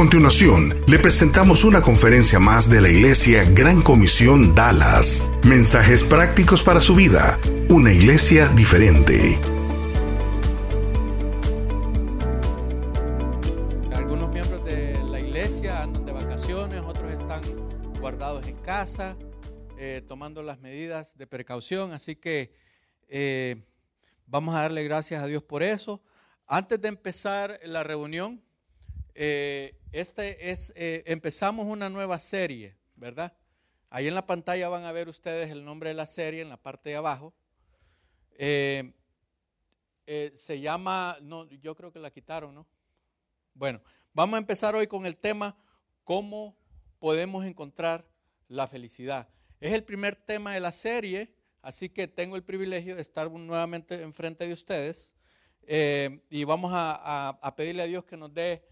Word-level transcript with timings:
A 0.00 0.02
continuación, 0.02 0.82
le 0.88 0.98
presentamos 0.98 1.62
una 1.62 1.82
conferencia 1.82 2.38
más 2.38 2.70
de 2.70 2.80
la 2.80 2.88
Iglesia 2.88 3.44
Gran 3.44 3.82
Comisión 3.82 4.54
Dallas. 4.54 5.28
Mensajes 5.44 6.02
prácticos 6.02 6.62
para 6.62 6.80
su 6.80 6.94
vida. 6.94 7.38
Una 7.68 7.92
iglesia 7.92 8.48
diferente. 8.48 9.38
Algunos 13.92 14.30
miembros 14.30 14.64
de 14.64 14.98
la 15.04 15.20
iglesia 15.20 15.82
andan 15.82 16.06
de 16.06 16.12
vacaciones, 16.12 16.80
otros 16.80 17.12
están 17.12 17.42
guardados 18.00 18.46
en 18.46 18.56
casa, 18.56 19.18
eh, 19.76 20.00
tomando 20.08 20.42
las 20.42 20.60
medidas 20.60 21.14
de 21.18 21.26
precaución, 21.26 21.92
así 21.92 22.16
que 22.16 22.54
eh, 23.06 23.62
vamos 24.26 24.54
a 24.54 24.62
darle 24.62 24.82
gracias 24.82 25.22
a 25.22 25.26
Dios 25.26 25.42
por 25.42 25.62
eso. 25.62 26.00
Antes 26.46 26.80
de 26.80 26.88
empezar 26.88 27.60
la 27.64 27.84
reunión, 27.84 28.42
eh, 29.14 29.74
este 29.92 30.50
es, 30.50 30.72
eh, 30.76 31.02
empezamos 31.06 31.66
una 31.66 31.90
nueva 31.90 32.20
serie, 32.20 32.76
¿verdad? 32.94 33.36
Ahí 33.88 34.06
en 34.06 34.14
la 34.14 34.24
pantalla 34.24 34.68
van 34.68 34.84
a 34.84 34.92
ver 34.92 35.08
ustedes 35.08 35.50
el 35.50 35.64
nombre 35.64 35.88
de 35.90 35.94
la 35.94 36.06
serie 36.06 36.42
en 36.42 36.48
la 36.48 36.56
parte 36.56 36.90
de 36.90 36.96
abajo. 36.96 37.34
Eh, 38.38 38.92
se 40.34 40.60
llama, 40.60 41.18
no, 41.22 41.48
yo 41.48 41.74
creo 41.74 41.92
que 41.92 41.98
la 41.98 42.10
quitaron, 42.10 42.54
¿no? 42.54 42.66
Bueno, 43.54 43.80
vamos 44.12 44.36
a 44.36 44.38
empezar 44.38 44.74
hoy 44.74 44.86
con 44.86 45.06
el 45.06 45.16
tema 45.16 45.56
cómo 46.04 46.56
podemos 46.98 47.44
encontrar 47.44 48.08
la 48.48 48.68
felicidad. 48.68 49.28
Es 49.60 49.72
el 49.72 49.84
primer 49.84 50.14
tema 50.16 50.54
de 50.54 50.60
la 50.60 50.72
serie, 50.72 51.34
así 51.62 51.88
que 51.88 52.08
tengo 52.08 52.36
el 52.36 52.44
privilegio 52.44 52.96
de 52.96 53.02
estar 53.02 53.30
nuevamente 53.30 54.02
enfrente 54.02 54.46
de 54.46 54.52
ustedes 54.52 55.14
y 56.28 56.44
vamos 56.44 56.72
a, 56.74 57.28
a 57.28 57.56
pedirle 57.56 57.82
a 57.82 57.86
Dios 57.86 58.04
que 58.04 58.16
nos 58.16 58.34
dé 58.34 58.69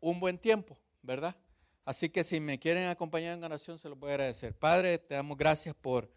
un 0.00 0.20
buen 0.20 0.38
tiempo, 0.38 0.78
¿verdad? 1.02 1.36
Así 1.84 2.10
que 2.10 2.22
si 2.22 2.38
me 2.38 2.58
quieren 2.58 2.88
acompañar 2.88 3.36
en 3.36 3.42
oración, 3.42 3.78
se 3.78 3.88
lo 3.88 3.96
voy 3.96 4.10
a 4.10 4.14
agradecer. 4.14 4.54
Padre, 4.54 4.98
te 4.98 5.14
damos 5.14 5.38
gracias 5.38 5.74
por 5.74 6.10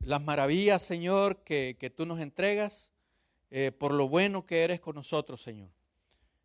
las 0.00 0.22
maravillas, 0.22 0.82
Señor, 0.82 1.42
que, 1.44 1.92
tú 1.94 2.06
nos 2.06 2.20
entregas, 2.20 2.92
eh, 3.50 3.72
por 3.72 3.92
lo 3.92 4.08
bueno 4.08 4.46
que 4.46 4.64
eres 4.64 4.80
con 4.80 4.94
nosotros, 4.94 5.42
Señor. 5.42 5.68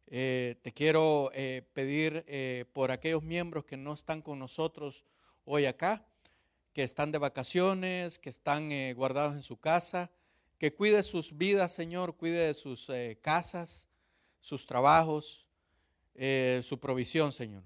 Eh, 0.07 0.57
te 0.61 0.73
quiero 0.73 1.31
eh, 1.33 1.61
pedir 1.73 2.25
por 2.73 2.91
aquellos 2.91 3.23
miembros 3.23 3.63
que 3.63 3.77
no 3.77 3.93
están 3.93 4.21
con 4.21 4.37
nosotros 4.37 5.05
hoy 5.45 5.65
acá, 5.65 6.05
que 6.73 6.83
están 6.83 7.13
de 7.13 7.19
vacaciones, 7.19 8.19
que 8.19 8.29
están 8.29 8.69
guardados 8.95 9.35
en 9.35 9.43
su 9.43 9.57
casa, 9.57 10.11
que 10.57 10.73
cuide 10.73 11.03
sus 11.03 11.37
vidas, 11.37 11.71
Señor, 11.71 12.17
cuide 12.17 12.47
de 12.47 12.53
sus 12.53 12.91
casas, 13.21 13.87
sus 14.41 14.65
trabajos, 14.65 15.47
eh, 16.15 16.61
su 16.63 16.79
provisión, 16.79 17.31
Señor. 17.31 17.63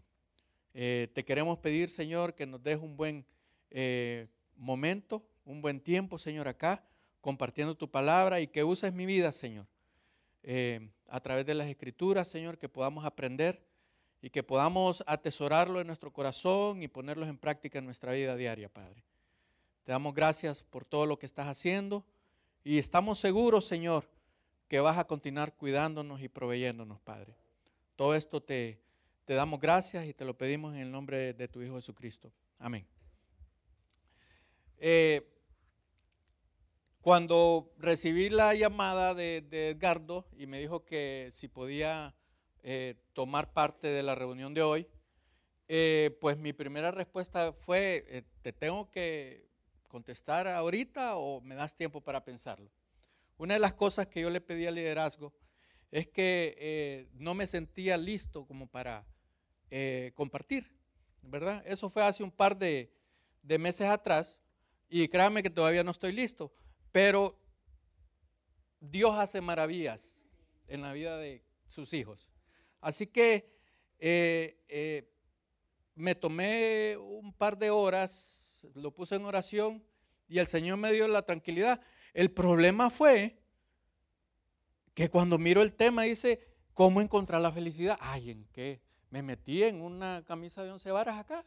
Eh, 0.73 1.09
te 1.13 1.23
queremos 1.23 1.57
pedir, 1.59 1.89
Señor, 1.89 2.35
que 2.35 2.45
nos 2.45 2.61
des 2.61 2.77
un 2.77 2.97
buen 2.97 3.25
eh, 3.71 4.27
momento, 4.55 5.25
un 5.45 5.61
buen 5.61 5.79
tiempo, 5.79 6.19
Señor, 6.19 6.47
acá, 6.47 6.83
compartiendo 7.21 7.75
tu 7.75 7.89
palabra 7.89 8.41
y 8.41 8.47
que 8.47 8.63
uses 8.63 8.93
mi 8.93 9.05
vida, 9.05 9.31
Señor, 9.31 9.65
a 11.07 11.19
través 11.21 11.45
de 11.45 11.55
las 11.55 11.67
escrituras, 11.67 12.27
Señor, 12.27 12.57
que 12.57 12.69
podamos 12.69 13.03
aprender 13.03 13.65
y 14.21 14.29
que 14.29 14.43
podamos 14.43 15.03
atesorarlo 15.07 15.81
en 15.81 15.87
nuestro 15.87 16.11
corazón 16.13 16.83
y 16.83 16.87
ponerlos 16.87 17.29
en 17.29 17.37
práctica 17.37 17.79
en 17.79 17.85
nuestra 17.85 18.13
vida 18.13 18.35
diaria, 18.35 18.69
Padre. 18.69 19.03
Te 19.83 19.91
damos 19.91 20.13
gracias 20.13 20.63
por 20.63 20.83
todo 20.83 21.05
lo 21.05 21.19
que 21.19 21.25
estás 21.25 21.47
haciendo 21.47 22.05
y 22.63 22.79
estamos 22.79 23.19
seguros, 23.19 23.65
Señor, 23.65 24.09
que 24.67 24.79
vas 24.79 24.97
a 24.97 25.05
continuar 25.05 25.53
cuidándonos 25.55 26.21
y 26.21 26.27
proveyéndonos, 26.27 26.99
Padre. 27.01 27.35
Todo 27.95 28.15
esto 28.15 28.41
te, 28.41 28.81
te 29.25 29.33
damos 29.33 29.59
gracias 29.59 30.05
y 30.05 30.13
te 30.13 30.25
lo 30.25 30.37
pedimos 30.37 30.75
en 30.75 30.81
el 30.81 30.91
nombre 30.91 31.33
de 31.33 31.47
tu 31.47 31.61
Hijo 31.61 31.75
Jesucristo. 31.75 32.31
Amén. 32.59 32.85
Eh, 34.77 35.31
cuando 37.01 37.73
recibí 37.77 38.29
la 38.29 38.53
llamada 38.53 39.13
de, 39.13 39.37
Edgardo 39.51 40.27
y 40.37 40.45
me 40.47 40.59
dijo 40.59 40.83
que 40.83 41.29
si 41.31 41.47
podía 41.47 42.15
eh, 42.63 42.95
tomar 43.13 43.53
parte 43.53 43.87
de 43.87 44.03
la 44.03 44.15
reunión 44.15 44.53
de 44.53 44.61
hoy, 44.61 44.87
eh, 45.67 46.17
pues 46.19 46.37
mi 46.37 46.51
primera 46.51 46.91
respuesta 46.91 47.53
fue, 47.53 48.25
¿te 48.41 48.53
tengo 48.53 48.91
que 48.91 49.47
contestar 49.87 50.47
ahorita 50.47 51.15
o 51.15 51.41
me 51.41 51.55
das 51.55 51.75
tiempo 51.75 52.01
para 52.01 52.25
pensarlo? 52.25 52.69
Una 53.37 53.53
de 53.53 53.59
las 53.59 53.73
cosas 53.73 54.07
que 54.07 54.21
yo 54.21 54.29
le 54.29 54.41
pedí 54.41 54.65
al 54.65 54.75
liderazgo 54.75 55.33
es 55.91 56.07
que 56.07 56.55
eh, 56.59 57.07
no 57.13 57.33
me 57.33 57.47
sentía 57.47 57.97
listo 57.97 58.45
como 58.45 58.67
para 58.67 59.05
eh, 59.69 60.11
compartir, 60.15 60.71
¿verdad? 61.21 61.63
Eso 61.65 61.89
fue 61.89 62.03
hace 62.03 62.23
un 62.23 62.31
par 62.31 62.57
de, 62.57 62.91
meses 63.43 63.87
atrás 63.87 64.39
y 64.89 65.07
créanme 65.07 65.43
que 65.43 65.49
todavía 65.49 65.83
no 65.83 65.91
estoy 65.91 66.11
listo, 66.11 66.51
pero 66.91 67.39
Dios 68.79 69.15
hace 69.17 69.41
maravillas 69.41 70.19
en 70.67 70.81
la 70.81 70.91
vida 70.93 71.17
de 71.17 71.43
sus 71.67 71.93
hijos. 71.93 72.31
Así 72.81 73.07
que 73.07 73.53
eh, 73.99 75.09
me 75.95 76.15
tomé 76.15 76.97
un 76.97 77.33
par 77.33 77.57
de 77.57 77.69
horas, 77.69 78.67
lo 78.73 78.91
puse 78.91 79.15
en 79.15 79.25
oración 79.25 79.83
y 80.27 80.39
el 80.39 80.47
Señor 80.47 80.77
me 80.77 80.91
dio 80.91 81.07
la 81.07 81.23
tranquilidad. 81.23 81.81
El 82.13 82.31
problema 82.31 82.89
fue 82.89 83.37
que 84.95 85.09
cuando 85.09 85.37
miro 85.37 85.61
el 85.61 85.73
tema 85.73 86.03
dice, 86.03 86.39
¿cómo 86.73 87.01
encontrar 87.01 87.41
la 87.41 87.51
felicidad? 87.51 87.97
Ay, 87.99 88.31
¿en 88.31 88.45
qué? 88.53 88.81
Me 89.11 89.21
metí 89.21 89.61
en 89.61 89.81
una 89.81 90.23
camisa 90.25 90.63
de 90.63 90.71
once 90.71 90.89
varas 90.89 91.19
acá, 91.19 91.45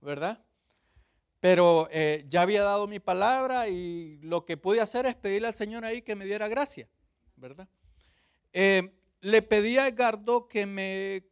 ¿verdad? 0.00 0.44
Pero 1.38 1.88
eh, 1.92 2.24
ya 2.28 2.42
había 2.42 2.64
dado 2.64 2.88
mi 2.88 2.98
palabra 2.98 3.68
y 3.68 4.18
lo 4.20 4.44
que 4.44 4.56
pude 4.56 4.80
hacer 4.80 5.06
es 5.06 5.14
pedirle 5.14 5.46
al 5.46 5.54
Señor 5.54 5.84
ahí 5.84 6.02
que 6.02 6.16
me 6.16 6.24
diera 6.24 6.48
gracia, 6.48 6.88
¿verdad? 7.36 7.68
Eh, 8.52 8.92
le 9.20 9.42
pedí 9.42 9.78
a 9.78 9.86
Edgardo 9.86 10.48
que 10.48 10.66
me, 10.66 11.24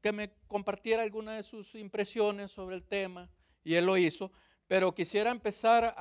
que 0.00 0.12
me 0.12 0.32
compartiera 0.48 1.02
alguna 1.02 1.36
de 1.36 1.42
sus 1.42 1.74
impresiones 1.74 2.52
sobre 2.52 2.76
el 2.76 2.84
tema 2.84 3.30
y 3.64 3.74
él 3.74 3.84
lo 3.84 3.98
hizo, 3.98 4.32
pero 4.66 4.94
quisiera 4.94 5.30
empezar 5.30 5.94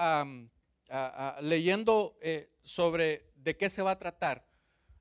leyendo 1.42 2.18
eh, 2.22 2.50
sobre 2.64 3.30
de 3.36 3.58
qué 3.58 3.70
se 3.70 3.82
va 3.82 3.92
a 3.92 4.00
tratar 4.00 4.53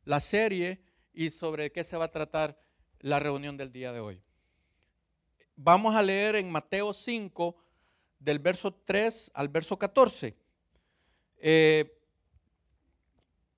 la 0.05 0.21
serie 0.21 0.83
y 1.13 1.31
sobre 1.31 1.71
qué 1.73 1.85
se 1.85 1.97
va 1.97 2.07
a 2.07 2.11
tratar 2.11 2.59
la 3.01 3.21
reunión 3.21 3.57
del 3.57 3.73
día 3.73 3.93
de 3.93 4.01
hoy. 4.01 4.23
Vamos 5.57 5.95
a 5.95 6.03
leer 6.03 6.37
en 6.37 6.51
Mateo 6.51 6.93
5, 6.93 7.57
del 8.19 8.39
verso 8.39 8.73
3 8.73 9.33
al 9.35 9.49
verso 9.49 9.79
14. 9.79 10.37
Eh, 11.39 11.99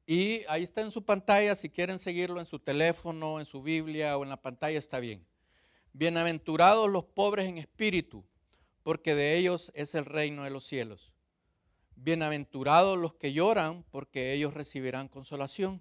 y 0.06 0.42
ahí 0.48 0.62
está 0.62 0.82
en 0.82 0.90
su 0.90 1.04
pantalla, 1.04 1.54
si 1.54 1.70
quieren 1.70 1.98
seguirlo 1.98 2.40
en 2.40 2.46
su 2.46 2.58
teléfono, 2.58 3.40
en 3.40 3.46
su 3.46 3.62
Biblia 3.62 4.18
o 4.18 4.22
en 4.22 4.28
la 4.28 4.40
pantalla, 4.40 4.78
está 4.78 5.00
bien. 5.00 5.26
Bienaventurados 5.92 6.90
los 6.90 7.04
pobres 7.04 7.46
en 7.46 7.56
espíritu, 7.58 8.24
porque 8.82 9.14
de 9.14 9.38
ellos 9.38 9.72
es 9.74 9.94
el 9.94 10.04
reino 10.04 10.44
de 10.44 10.50
los 10.50 10.64
cielos. 10.64 11.12
Bienaventurados 11.96 12.98
los 12.98 13.14
que 13.14 13.32
lloran, 13.32 13.84
porque 13.90 14.32
ellos 14.32 14.52
recibirán 14.52 15.08
consolación. 15.08 15.80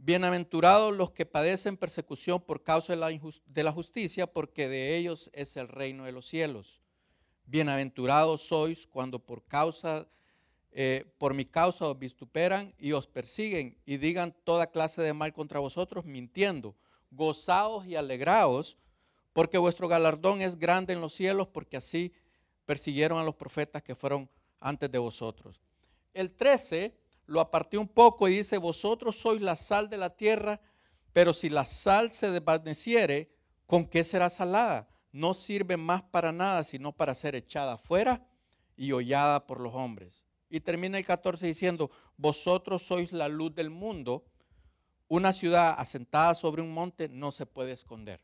Bienaventurados 0.00 0.96
los 0.96 1.10
que 1.10 1.26
padecen 1.26 1.76
persecución 1.76 2.40
por 2.40 2.62
causa 2.62 2.92
de 2.92 3.62
la, 3.64 3.72
justicia, 3.72 4.28
porque 4.28 4.68
de 4.68 4.96
ellos 4.96 5.28
es 5.32 5.56
el 5.56 5.66
reino 5.66 6.04
de 6.04 6.12
los 6.12 6.28
cielos. 6.28 6.80
Bienaventurados 7.46 8.42
sois 8.46 8.86
cuando 8.86 9.18
por 9.18 9.44
causa 9.44 10.08
eh, 10.70 11.04
por 11.18 11.34
mi 11.34 11.44
causa 11.44 11.86
os 11.86 11.98
vituperan 11.98 12.72
y 12.78 12.92
os 12.92 13.08
persiguen 13.08 13.76
y 13.84 13.96
digan 13.96 14.36
toda 14.44 14.70
clase 14.70 15.02
de 15.02 15.14
mal 15.14 15.32
contra 15.32 15.58
vosotros 15.58 16.04
mintiendo. 16.04 16.76
Gozaos 17.10 17.84
y 17.84 17.96
alegraos, 17.96 18.78
porque 19.32 19.58
vuestro 19.58 19.88
galardón 19.88 20.42
es 20.42 20.60
grande 20.60 20.92
en 20.92 21.00
los 21.00 21.12
cielos, 21.12 21.48
porque 21.48 21.76
así 21.76 22.12
persiguieron 22.66 23.18
a 23.18 23.24
los 23.24 23.34
profetas 23.34 23.82
que 23.82 23.96
fueron 23.96 24.30
antes 24.60 24.92
de 24.92 24.98
vosotros. 24.98 25.60
El 26.14 26.30
13 26.30 26.96
lo 27.28 27.40
aparté 27.40 27.78
un 27.78 27.86
poco 27.86 28.26
y 28.26 28.38
dice, 28.38 28.58
vosotros 28.58 29.16
sois 29.16 29.40
la 29.40 29.54
sal 29.54 29.88
de 29.88 29.98
la 29.98 30.16
tierra, 30.16 30.60
pero 31.12 31.32
si 31.34 31.50
la 31.50 31.66
sal 31.66 32.10
se 32.10 32.30
desvaneciere, 32.30 33.30
¿con 33.66 33.86
qué 33.86 34.02
será 34.02 34.30
salada? 34.30 34.88
No 35.12 35.34
sirve 35.34 35.76
más 35.76 36.02
para 36.02 36.32
nada, 36.32 36.64
sino 36.64 36.92
para 36.92 37.14
ser 37.14 37.34
echada 37.34 37.76
fuera 37.76 38.26
y 38.76 38.92
hollada 38.92 39.46
por 39.46 39.60
los 39.60 39.74
hombres. 39.74 40.24
Y 40.48 40.60
termina 40.60 40.96
el 40.96 41.04
14 41.04 41.46
diciendo, 41.46 41.90
vosotros 42.16 42.82
sois 42.82 43.12
la 43.12 43.28
luz 43.28 43.54
del 43.54 43.68
mundo. 43.68 44.24
Una 45.06 45.32
ciudad 45.32 45.74
asentada 45.78 46.34
sobre 46.34 46.62
un 46.62 46.72
monte 46.72 47.08
no 47.08 47.30
se 47.30 47.44
puede 47.44 47.72
esconder. 47.72 48.20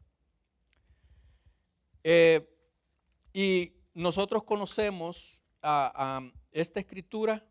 Eh, 2.02 2.50
y 3.32 3.74
nosotros 3.94 4.44
conocemos 4.44 5.40
a, 5.62 6.22
esta 6.52 6.80
escritura 6.80 7.44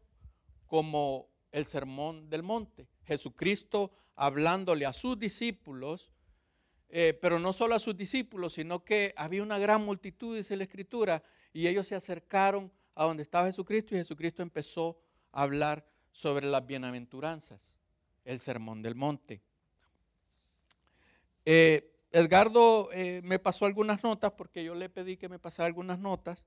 como 0.66 1.33
el 1.54 1.66
sermón 1.66 2.30
del 2.30 2.44
monte. 2.44 2.90
Jesucristo 3.06 3.92
hablándole 4.16 4.86
a 4.86 4.92
sus 4.92 5.18
discípulos, 5.18 6.12
eh, 6.90 7.18
pero 7.22 7.40
no 7.40 7.54
solo 7.54 7.76
a 7.76 7.80
sus 7.80 7.96
discípulos, 7.96 8.54
sino 8.54 8.84
que 8.84 9.14
había 9.16 9.42
una 9.42 9.58
gran 9.58 9.84
multitud, 9.84 10.36
dice 10.36 10.58
la 10.58 10.64
escritura, 10.64 11.24
y 11.54 11.68
ellos 11.68 11.88
se 11.88 11.96
acercaron 11.96 12.72
a 12.96 13.06
donde 13.06 13.24
estaba 13.24 13.48
Jesucristo 13.48 13.96
y 13.96 14.00
Jesucristo 14.00 14.44
empezó 14.44 15.00
a 15.32 15.44
hablar 15.44 15.86
sobre 16.12 16.46
las 16.48 16.66
bienaventuranzas, 16.66 17.76
el 18.26 18.40
sermón 18.40 18.82
del 18.82 18.96
monte. 18.96 19.42
Eh, 21.46 21.90
Edgardo 22.12 22.90
eh, 22.94 23.22
me 23.24 23.40
pasó 23.40 23.66
algunas 23.66 24.04
notas 24.04 24.32
porque 24.34 24.64
yo 24.64 24.76
le 24.76 24.90
pedí 24.90 25.18
que 25.18 25.30
me 25.30 25.40
pasara 25.40 25.68
algunas 25.68 26.00
notas 26.00 26.46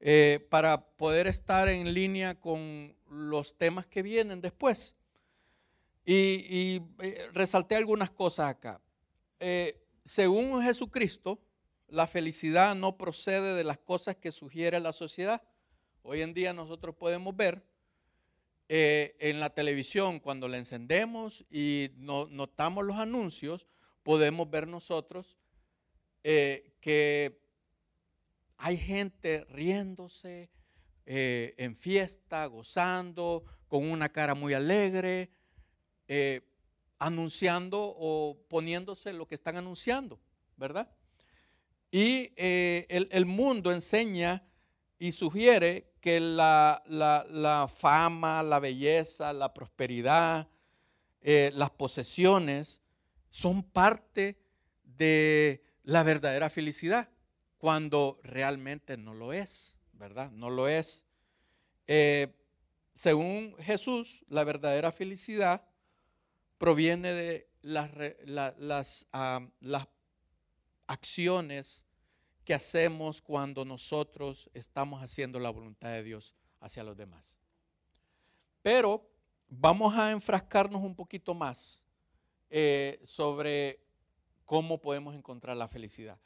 eh, 0.00 0.46
para 0.50 0.86
poder 0.96 1.26
estar 1.26 1.68
en 1.68 1.92
línea 1.94 2.34
con 2.38 2.96
los 3.10 3.56
temas 3.56 3.86
que 3.86 4.02
vienen 4.02 4.40
después. 4.40 4.94
Y, 6.04 6.82
resalté 7.32 7.74
algunas 7.74 8.10
cosas 8.10 8.50
acá. 8.50 8.80
según 10.04 10.62
Jesucristo, 10.62 11.40
la 11.88 12.06
felicidad 12.06 12.76
no 12.76 12.96
procede 12.96 13.54
de 13.54 13.64
las 13.64 13.78
cosas 13.78 14.14
que 14.14 14.30
sugiere 14.30 14.78
la 14.78 14.92
sociedad, 14.92 15.42
Hoy 16.08 16.22
en 16.22 16.34
día 16.34 16.52
nosotros 16.52 16.94
podemos 16.94 17.36
ver 17.36 17.66
eh, 18.68 19.16
en 19.18 19.40
la 19.40 19.50
televisión, 19.50 20.20
cuando 20.20 20.46
la 20.46 20.56
encendemos 20.56 21.44
y 21.50 21.90
notamos 21.96 22.84
los 22.84 22.94
anuncios, 22.98 23.66
podemos 24.04 24.48
ver 24.48 24.68
nosotros 24.68 25.36
eh, 26.22 26.70
que 26.80 27.40
hay 28.56 28.76
gente 28.76 29.44
riéndose 29.50 30.50
eh, 31.04 31.54
en 31.58 31.76
fiesta, 31.76 32.46
gozando, 32.46 33.44
con 33.68 33.88
una 33.90 34.08
cara 34.08 34.34
muy 34.34 34.54
alegre, 34.54 35.30
anunciando 36.98 37.94
o 37.98 38.38
poniéndose 38.48 39.12
lo 39.12 39.26
que 39.26 39.34
están 39.34 39.56
anunciando, 39.56 40.20
¿verdad? 40.56 40.88
Y 41.90 42.30
el, 42.36 43.08
el 43.10 43.26
mundo 43.26 43.72
enseña 43.72 44.46
y 44.98 45.12
sugiere 45.12 45.92
que 46.06 46.20
la, 46.20 47.70
fama, 47.76 48.42
la 48.42 48.60
belleza, 48.60 49.32
la 49.32 49.52
prosperidad, 49.52 50.48
eh, 51.20 51.50
las 51.54 51.70
posesiones 51.70 52.80
son 53.28 53.64
parte 53.64 54.38
de 54.84 55.64
la 55.82 56.04
verdadera 56.04 56.48
felicidad, 56.48 57.10
cuando 57.58 58.20
realmente 58.22 58.96
no 58.96 59.14
lo 59.14 59.32
es, 59.32 59.78
¿verdad? 59.92 60.30
No 60.30 60.50
lo 60.50 60.68
es. 60.68 61.04
Eh, 61.86 62.34
según 62.94 63.54
Jesús, 63.58 64.24
la 64.28 64.44
verdadera 64.44 64.92
felicidad 64.92 65.66
proviene 66.58 67.12
de 67.12 67.50
las, 67.62 69.06
acciones 70.86 71.84
que 72.44 72.54
hacemos 72.54 73.20
cuando 73.20 73.64
nosotros 73.64 74.48
estamos 74.54 75.02
haciendo 75.02 75.40
la 75.40 75.50
voluntad 75.50 75.90
de 75.90 76.02
Dios 76.02 76.34
hacia 76.60 76.84
los 76.84 76.96
demás. 76.96 77.36
Pero 78.62 79.08
vamos 79.48 79.94
a 79.94 80.12
enfrascarnos 80.12 80.82
un 80.82 80.94
poquito 80.94 81.34
más 81.34 81.82
eh, 82.48 83.00
sobre 83.02 83.80
cómo 84.44 84.80
podemos 84.80 85.14
encontrar 85.14 85.56
la 85.56 85.68
felicidad. 85.68 86.18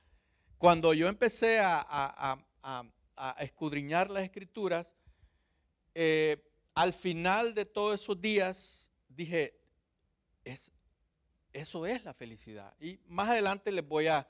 Cuando 0.61 0.93
yo 0.93 1.09
empecé 1.09 1.59
a, 1.59 2.39
escudriñar 3.39 4.11
las 4.11 4.25
escrituras, 4.25 4.93
eh, 5.95 6.37
al 6.75 6.93
final 6.93 7.55
de 7.55 7.65
todos 7.65 7.99
esos 7.99 8.21
días 8.21 8.91
dije, 9.09 9.59
es, 10.45 10.71
eso 11.55 11.87
es 11.87 12.05
la 12.05 12.13
felicidad. 12.13 12.75
Y 12.79 13.01
más 13.07 13.31
adelante 13.31 13.73
les 13.73 13.89
voy 13.89 14.09
a 14.09 14.29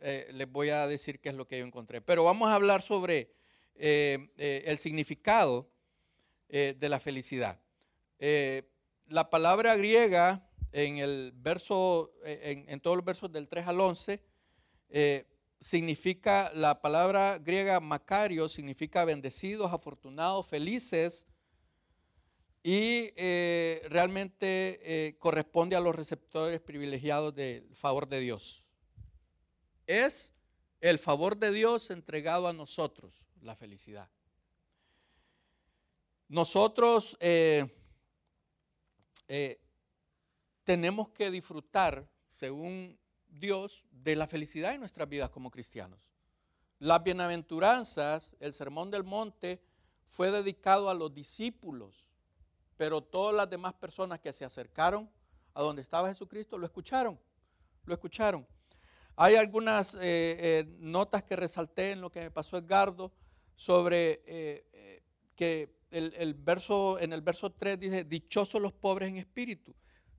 eh, 0.00 0.30
les 0.32 0.50
voy 0.50 0.70
a 0.70 0.86
decir 0.86 1.20
qué 1.20 1.28
es 1.28 1.34
lo 1.34 1.46
que 1.46 1.58
yo 1.58 1.66
encontré. 1.66 2.00
Pero 2.00 2.24
vamos 2.24 2.48
a 2.48 2.54
hablar 2.54 2.80
sobre 2.80 3.30
eh, 3.74 4.62
el 4.64 4.78
significado 4.78 5.68
de 6.48 6.88
la 6.88 6.98
felicidad. 6.98 7.60
la 8.18 9.28
palabra 9.28 9.76
griega 9.76 10.48
en 10.72 10.96
el 10.96 11.34
verso, 11.36 12.14
en, 12.24 12.80
todos 12.80 12.96
los 12.96 13.04
versos 13.04 13.30
del 13.30 13.48
3 13.48 13.66
al 13.66 13.80
11, 13.82 14.22
significa, 15.60 16.50
la 16.54 16.80
palabra 16.80 17.38
griega 17.38 17.80
macario 17.80 18.48
significa 18.48 19.04
bendecidos, 19.04 19.72
afortunados, 19.72 20.46
felices, 20.46 21.26
y 22.62 23.10
realmente 23.88 25.16
corresponde 25.18 25.76
a 25.76 25.80
los 25.80 25.94
receptores 25.94 26.60
privilegiados 26.60 27.34
del 27.34 27.74
favor 27.74 28.08
de 28.08 28.20
Dios 28.20 28.68
es 29.88 30.34
el 30.80 31.00
favor 31.00 31.36
de 31.36 31.50
Dios 31.50 31.90
entregado 31.90 32.46
a 32.46 32.52
nosotros, 32.52 33.24
la 33.40 33.56
felicidad. 33.56 34.08
Nosotros 36.28 37.16
eh, 37.20 37.66
eh, 39.26 39.60
tenemos 40.62 41.08
que 41.08 41.30
disfrutar, 41.30 42.08
según 42.28 42.96
Dios, 43.38 43.84
de 43.90 44.16
la 44.16 44.26
felicidad 44.26 44.74
en 44.74 44.80
nuestras 44.80 45.08
vidas 45.08 45.30
como 45.30 45.50
cristianos. 45.50 46.00
Las 46.78 47.02
bienaventuranzas, 47.02 48.36
el 48.40 48.52
sermón 48.52 48.90
del 48.90 49.04
monte, 49.04 49.60
fue 50.06 50.30
dedicado 50.30 50.88
a 50.88 50.94
los 50.94 51.12
discípulos, 51.12 52.06
pero 52.76 53.02
todas 53.02 53.34
las 53.34 53.50
demás 53.50 53.74
personas 53.74 54.20
que 54.20 54.32
se 54.32 54.44
acercaron 54.44 55.10
a 55.54 55.62
donde 55.62 55.82
estaba 55.82 56.08
Jesucristo 56.08 56.56
lo 56.56 56.66
escucharon, 56.66 57.18
lo 57.84 57.94
escucharon. 57.94 58.46
Hay 59.16 59.34
algunas 59.34 59.94
eh, 59.96 60.00
eh, 60.02 60.64
notas 60.78 61.24
que 61.24 61.34
resalté 61.34 61.90
en 61.90 62.00
lo 62.00 62.10
que 62.10 62.20
me 62.20 62.30
pasó 62.30 62.56
Edgardo 62.56 63.12
sobre 63.56 64.22
eh, 64.24 65.02
que 65.34 65.76
el, 65.90 66.34
verso, 66.34 67.00
en 67.00 67.12
el 67.12 67.22
verso 67.22 67.50
3 67.50 67.80
dice, 67.80 68.04
dichosos 68.04 68.60
los 68.60 68.72
pobres 68.72 69.08
en 69.08 69.16
espíritu. 69.16 69.74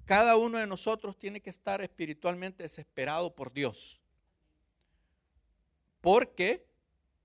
Cada 0.10 0.38
uno 0.38 0.58
de 0.58 0.66
nosotros 0.66 1.16
tiene 1.20 1.40
que 1.40 1.52
estar 1.52 1.82
espiritualmente 1.82 2.64
desesperado 2.64 3.36
por 3.36 3.54
Dios. 3.54 4.02
Porque 6.02 6.66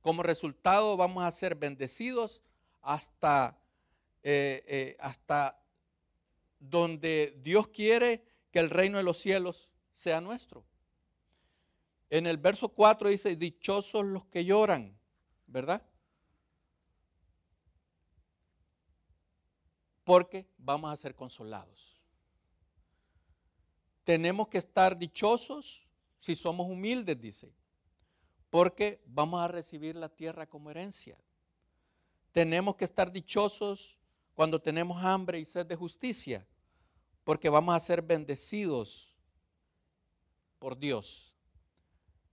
como 0.02 0.22
resultado 0.22 0.94
vamos 0.94 1.24
a 1.24 1.30
ser 1.30 1.54
bendecidos 1.54 2.42
hasta, 2.82 3.58
hasta 4.98 5.58
donde 6.60 7.34
Dios 7.42 7.68
quiere 7.68 8.22
que 8.50 8.58
el 8.58 8.68
reino 8.68 8.98
de 8.98 9.04
los 9.04 9.16
cielos 9.16 9.70
sea 9.94 10.20
nuestro. 10.20 10.62
En 12.10 12.26
el 12.26 12.36
verso 12.36 12.68
4 12.68 13.08
dice, 13.08 13.34
dichosos 13.34 14.04
los 14.04 14.26
que 14.26 14.44
lloran, 14.44 14.94
¿verdad? 15.46 15.82
Porque 20.04 20.46
vamos 20.58 20.92
a 20.92 20.96
ser 20.98 21.14
consolados. 21.14 21.93
Tenemos 24.04 24.48
que 24.48 24.58
estar 24.58 24.98
dichosos 24.98 25.86
si 26.18 26.36
somos 26.36 26.70
humildes, 26.70 27.20
dice, 27.20 27.52
porque 28.50 29.02
vamos 29.06 29.40
a 29.40 29.48
recibir 29.48 29.96
la 29.96 30.08
tierra 30.08 30.46
como 30.46 30.70
herencia. 30.70 31.18
Tenemos 32.32 32.76
que 32.76 32.84
estar 32.84 33.12
dichosos 33.12 33.98
cuando 34.34 34.60
tenemos 34.60 35.02
hambre 35.04 35.38
y 35.38 35.44
sed 35.44 35.66
de 35.66 35.76
justicia, 35.76 36.46
porque 37.24 37.48
vamos 37.48 37.74
a 37.74 37.80
ser 37.80 38.02
bendecidos 38.02 39.12
por 40.58 40.78
Dios. 40.78 41.34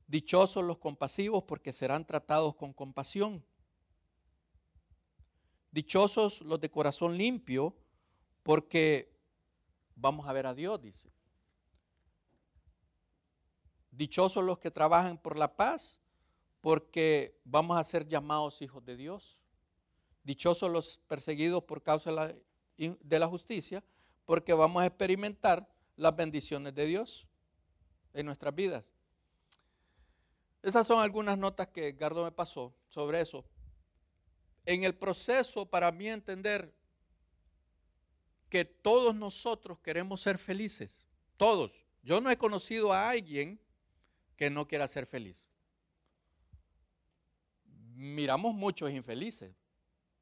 Dichosos 0.07 0.63
los 0.63 0.77
compasivos 0.77 1.43
porque 1.43 1.71
serán 1.71 2.05
tratados 2.05 2.55
con 2.55 2.73
compasión. 2.73 3.45
Dichosos 5.71 6.41
los 6.41 6.59
de 6.59 6.69
corazón 6.69 7.17
limpio, 7.17 7.75
porque 8.43 9.17
vamos 9.95 10.27
a 10.27 10.33
ver 10.33 10.47
a 10.47 10.53
Dios, 10.53 10.81
dice. 10.81 11.09
Dichosos 13.91 14.43
los 14.43 14.57
que 14.57 14.71
trabajan 14.71 15.17
por 15.17 15.37
la 15.37 15.55
paz, 15.55 15.99
porque 16.61 17.39
vamos 17.43 17.77
a 17.77 17.83
ser 17.83 18.07
llamados 18.07 18.61
hijos 18.61 18.83
de 18.85 18.95
Dios. 18.95 19.37
Dichosos 20.23 20.71
los 20.71 20.99
perseguidos 21.07 21.63
por 21.63 21.83
causa 21.83 22.11
de 22.77 23.19
la, 23.19 23.27
justicia, 23.27 23.83
porque 24.25 24.53
vamos 24.53 24.83
a 24.83 24.85
experimentar 24.85 25.67
las 25.97 26.15
bendiciones 26.15 26.73
de 26.73 26.85
Dios 26.85 27.27
en 28.13 28.27
nuestras 28.27 28.55
vidas. 28.55 28.91
Esas 30.61 30.85
son 30.85 31.01
algunas 31.01 31.37
notas 31.37 31.67
que 31.67 31.87
Edgardo 31.87 32.23
me 32.23 32.31
pasó 32.31 32.73
sobre 32.87 33.19
eso. 33.19 33.43
En 34.65 34.83
el 34.83 34.95
proceso, 34.95 35.65
para 35.65 35.91
mí 35.91 36.07
entender 36.07 36.73
que 38.47 38.63
todos 38.63 39.15
nosotros 39.15 39.79
queremos 39.79 40.21
ser 40.21 40.37
felices, 40.37 41.07
todos. 41.35 41.71
Yo 42.03 42.21
no 42.21 42.29
he 42.29 42.37
conocido 42.37 42.93
a 42.93 43.09
alguien 43.09 43.59
que 44.41 44.49
no 44.49 44.67
quiera 44.67 44.87
ser 44.87 45.05
feliz. 45.05 45.47
Miramos 47.93 48.55
muchos 48.55 48.89
infelices 48.89 49.53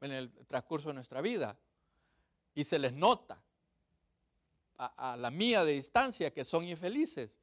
en 0.01 0.11
el 0.11 0.29
transcurso 0.45 0.89
de 0.89 0.95
nuestra 0.95 1.21
vida 1.21 1.57
y 2.53 2.65
se 2.65 2.77
les 2.79 2.91
nota 2.91 3.41
a, 4.77 5.15
la 5.15 5.31
mía 5.31 5.63
de 5.63 5.71
distancia 5.71 6.33
que 6.33 6.43
son 6.43 6.65
infelices. 6.65 7.39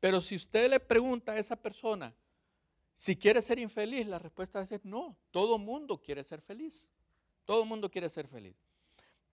Pero 0.00 0.20
si 0.20 0.34
usted 0.34 0.68
le 0.68 0.80
pregunta 0.80 1.30
a 1.30 1.38
esa 1.38 1.54
persona 1.54 2.12
si 2.96 3.14
quiere 3.14 3.40
ser 3.40 3.60
infeliz, 3.60 4.04
la 4.08 4.18
respuesta 4.18 4.60
es 4.60 4.84
no. 4.84 5.16
Todo 5.30 5.58
mundo 5.58 6.02
quiere 6.02 6.24
ser 6.24 6.40
feliz. 6.40 6.90
Todo 7.44 7.64
mundo 7.64 7.88
quiere 7.88 8.08
ser 8.08 8.26
feliz. 8.26 8.56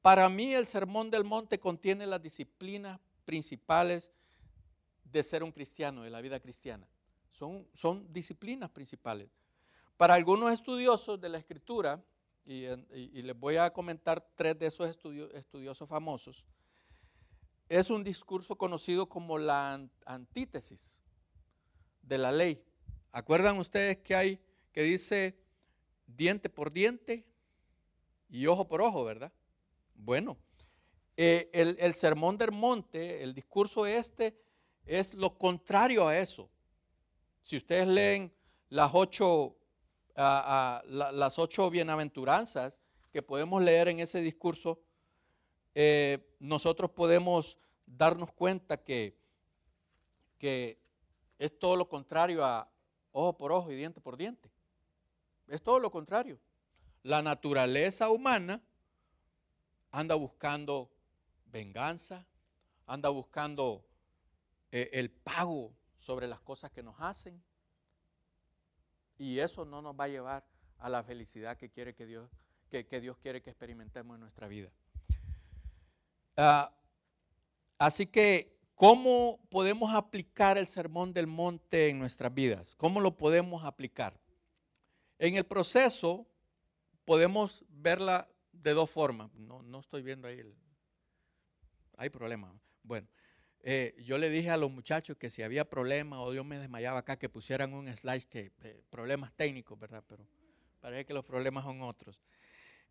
Para 0.04 0.30
mí 0.30 0.54
el 0.54 0.68
Sermón 0.68 1.10
del 1.10 1.24
Monte 1.24 1.60
contiene 1.60 2.06
las 2.06 2.22
disciplinas 2.22 3.00
principales 3.26 4.12
de 5.14 5.24
ser 5.24 5.44
un 5.44 5.52
cristiano, 5.52 6.02
de 6.02 6.10
la 6.10 6.20
vida 6.22 6.40
cristiana. 6.40 6.88
Son, 7.32 7.68
son 7.74 8.12
disciplinas 8.12 8.70
principales. 8.72 9.30
Para 9.96 10.16
algunos 10.16 10.52
estudiosos 10.52 11.22
de 11.22 11.30
la 11.30 11.38
escritura, 11.38 12.04
y, 12.46 13.22
les 13.22 13.40
voy 13.40 13.56
a 13.56 13.72
comentar 13.72 14.28
tres 14.36 14.58
de 14.60 14.66
esos 14.66 14.90
estudiosos 14.90 15.88
famosos, 15.88 16.44
es 17.70 17.90
un 17.90 18.04
discurso 18.04 18.58
conocido 18.58 19.08
como 19.08 19.38
la 19.38 19.88
antítesis 20.06 21.00
de 22.02 22.18
la 22.18 22.32
ley. 22.32 22.62
¿Acuerdan 23.12 23.60
ustedes 23.60 23.98
que 23.98 24.16
hay 24.16 24.40
que 24.74 24.82
dice 24.82 25.38
diente 26.08 26.50
por 26.50 26.74
diente 26.74 27.26
y 28.30 28.48
ojo 28.48 28.68
por 28.68 28.82
ojo, 28.82 29.06
verdad? 29.06 29.32
Bueno, 29.94 30.38
eh, 31.16 31.50
el, 31.54 31.78
el 31.80 31.94
sermón 31.94 32.38
del 32.38 32.52
monte, 32.52 33.24
el 33.24 33.34
discurso 33.34 33.86
este, 33.86 34.36
es 34.86 35.14
lo 35.14 35.38
contrario 35.38 36.08
a 36.08 36.18
eso. 36.18 36.50
Si 37.42 37.58
ustedes 37.58 37.88
leen 37.88 38.34
las 38.70 38.92
ocho, 38.94 39.56
las 40.16 41.40
ocho 41.40 41.70
bienaventuranzas 41.70 42.80
que 43.12 43.22
podemos 43.22 43.62
leer 43.62 43.90
en 43.90 44.00
ese 44.00 44.22
discurso, 44.22 44.82
eh, 45.76 46.36
nosotros 46.40 46.92
podemos 46.92 47.58
darnos 47.86 48.32
cuenta 48.32 48.78
que, 48.78 49.18
que 50.38 50.80
es 51.38 51.58
todo 51.58 51.76
lo 51.76 51.90
contrario 51.90 52.44
a 52.46 52.70
ojo 53.12 53.38
por 53.38 53.52
ojo 53.52 53.72
y 53.72 53.76
diente 53.76 54.02
por 54.02 54.18
diente. 54.18 54.52
Es 55.48 55.62
todo 55.62 55.80
lo 55.80 55.92
contrario. 55.92 56.40
La 57.04 57.22
naturaleza 57.22 58.10
humana 58.10 58.62
anda 59.92 60.16
buscando 60.16 60.90
venganza, 61.46 62.26
anda 62.88 63.10
buscando 63.10 63.86
eh, 64.76 64.90
el 64.94 65.12
pago 65.12 65.72
sobre 65.96 66.28
las 66.28 66.40
cosas 66.40 66.72
que 66.72 66.82
nos 66.82 66.96
hacen. 66.98 67.40
Y 69.20 69.38
eso 69.38 69.66
no 69.66 69.84
nos 69.84 69.94
va 69.94 70.06
a 70.06 70.08
llevar 70.08 70.48
a 70.80 70.90
la 70.90 71.04
felicidad 71.04 71.56
que, 71.58 71.70
quiere 71.70 71.94
que, 71.94 72.08
Dios, 72.08 72.28
que, 72.72 73.00
Dios 73.00 73.16
quiere 73.20 73.40
que 73.44 73.52
experimentemos 73.52 74.16
en 74.16 74.22
nuestra 74.22 74.48
vida. 74.48 74.72
Ah, 76.36 76.76
así 77.78 78.08
que, 78.08 78.58
¿cómo 78.74 79.40
podemos 79.52 79.94
aplicar 79.94 80.58
el 80.58 80.66
sermón 80.66 81.14
del 81.14 81.28
monte 81.28 81.90
en 81.90 82.00
nuestras 82.00 82.34
vidas? 82.34 82.74
¿Cómo 82.74 83.00
lo 83.00 83.16
podemos 83.16 83.66
aplicar? 83.66 84.20
En 85.20 85.36
el 85.36 85.46
proceso 85.46 86.26
podemos 87.06 87.64
verla 87.70 88.28
de 88.52 88.74
dos 88.74 88.90
formas. 88.90 89.32
No, 89.36 89.62
no 89.62 89.82
estoy 89.82 90.02
viendo 90.02 90.28
ahí 90.28 90.40
el... 90.40 90.58
Hay 91.96 92.10
problema. 92.10 92.52
Bueno, 92.82 93.08
eh, 93.66 93.96
yo 94.04 94.18
le 94.18 94.30
dije 94.30 94.50
a 94.50 94.58
los 94.58 94.70
muchachos 94.70 95.16
que 95.16 95.30
si 95.30 95.42
había 95.42 95.70
problemas 95.70 96.20
o 96.20 96.32
Dios 96.32 96.46
me 96.46 96.60
desmayaba 96.60 97.00
acá, 97.00 97.18
que 97.18 97.30
pusieran 97.30 97.74
un 97.74 97.88
slide 97.96 98.26
que 98.26 98.52
eh, 98.62 98.84
problemas 98.90 99.32
técnicos, 99.38 99.80
¿verdad? 99.80 100.04
Pero 100.06 100.28
parece 100.82 101.06
que 101.06 101.14
los 101.14 101.24
problemas 101.24 101.64
son 101.64 101.82
otros. 101.82 102.22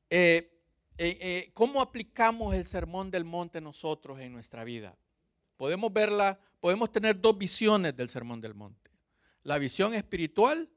Eh, 0.08 0.58
¿Cómo 1.52 1.82
aplicamos 1.82 2.54
el 2.54 2.64
sermón 2.64 3.10
del 3.10 3.24
monte 3.24 3.60
nosotros 3.60 4.18
en 4.20 4.32
nuestra 4.32 4.64
vida? 4.64 4.96
Podemos 5.58 5.92
verla, 5.92 6.40
podemos 6.58 6.90
tener 6.90 7.20
dos 7.20 7.36
visiones 7.36 7.94
del 7.94 8.08
sermón 8.08 8.40
del 8.40 8.54
monte. 8.54 8.90
La 9.42 9.58
visión 9.58 9.92
espiritual 9.92 10.70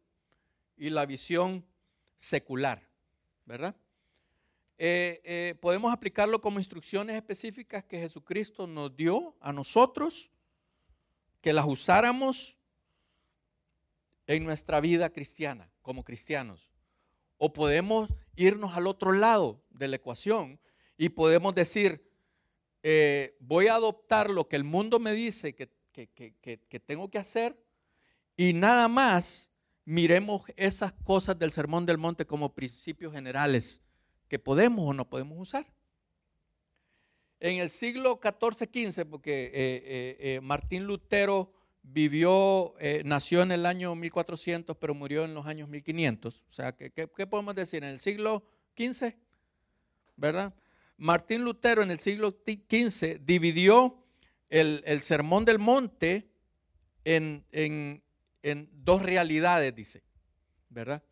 y 0.76 0.90
la 0.90 1.06
visión 1.06 1.66
secular, 2.18 2.86
¿verdad? 3.46 3.76
Eh, 4.78 5.22
eh, 5.24 5.56
podemos 5.62 5.94
aplicarlo 5.94 6.42
como 6.42 6.60
instrucciones 6.60 7.16
específicas 7.16 7.84
que 7.84 8.00
Jesucristo 8.00 8.68
nos 8.68 8.96
dio 8.96 9.36
a 9.40 9.54
nosotros, 9.54 10.30
que 11.42 11.54
las 11.54 11.66
usáramos 11.66 12.58
en 14.28 14.44
nuestra 14.44 14.82
vida 14.82 15.10
cristiana, 15.12 15.72
como 15.82 16.04
cristianos. 16.04 16.72
O 17.38 17.54
podemos 17.54 18.10
irnos 18.36 18.76
al 18.76 18.88
otro 18.88 19.14
lado 19.14 19.64
de 19.70 19.88
la 19.88 19.96
ecuación 19.96 20.60
y 20.98 21.10
podemos 21.10 21.56
decir, 21.56 22.12
eh, 22.84 23.38
voy 23.40 23.68
a 23.68 23.76
adoptar 23.76 24.30
lo 24.30 24.48
que 24.48 24.56
el 24.56 24.64
mundo 24.64 25.00
me 25.00 25.14
dice 25.14 25.56
que, 25.56 25.70
que 25.94 26.80
tengo 26.86 27.10
que 27.10 27.18
hacer 27.18 27.58
y 28.36 28.52
nada 28.52 28.90
más 28.90 29.52
miremos 29.86 30.44
esas 30.58 30.92
cosas 30.92 31.40
del 31.40 31.54
Sermón 31.54 31.86
del 31.86 31.98
Monte 31.98 32.26
como 32.26 32.54
principios 32.54 33.14
generales 33.14 33.85
que 34.28 34.40
podemos 34.40 34.90
o 34.90 34.94
no 34.94 35.10
podemos 35.10 35.38
usar. 35.40 35.66
En 37.40 37.60
el 37.60 37.70
siglo 37.70 38.20
XIV-XV, 38.20 39.06
porque 39.06 39.46
eh, 39.46 39.52
eh, 39.54 40.18
eh, 40.20 40.42
Martín 40.42 40.86
Lutero 40.86 41.54
vivió, 41.84 42.74
nació 43.04 43.44
en 43.44 43.52
el 43.52 43.66
año 43.66 43.94
1400, 43.94 44.76
pero 44.78 44.96
murió 44.96 45.26
en 45.26 45.36
los 45.36 45.46
años 45.46 45.70
1500. 45.70 46.44
O 46.50 46.52
sea, 46.52 46.76
¿qué, 46.76 47.08
podemos 47.28 47.54
decir? 47.54 47.84
En 47.84 47.92
el 47.92 48.00
siglo 48.00 48.44
XV, 48.76 49.14
¿verdad? 50.16 50.56
Martín 50.98 51.44
Lutero 51.44 51.84
en 51.84 51.92
el 51.92 52.00
siglo 52.00 52.30
XV 52.32 53.20
dividió 53.24 54.04
el, 54.50 55.02
sermón 55.02 55.46
del 55.46 55.60
monte 55.60 56.32
en, 57.04 57.46
en 57.52 58.70
dos 58.72 59.04
realidades, 59.04 59.76
dice, 59.76 60.02
¿verdad? 60.70 61.04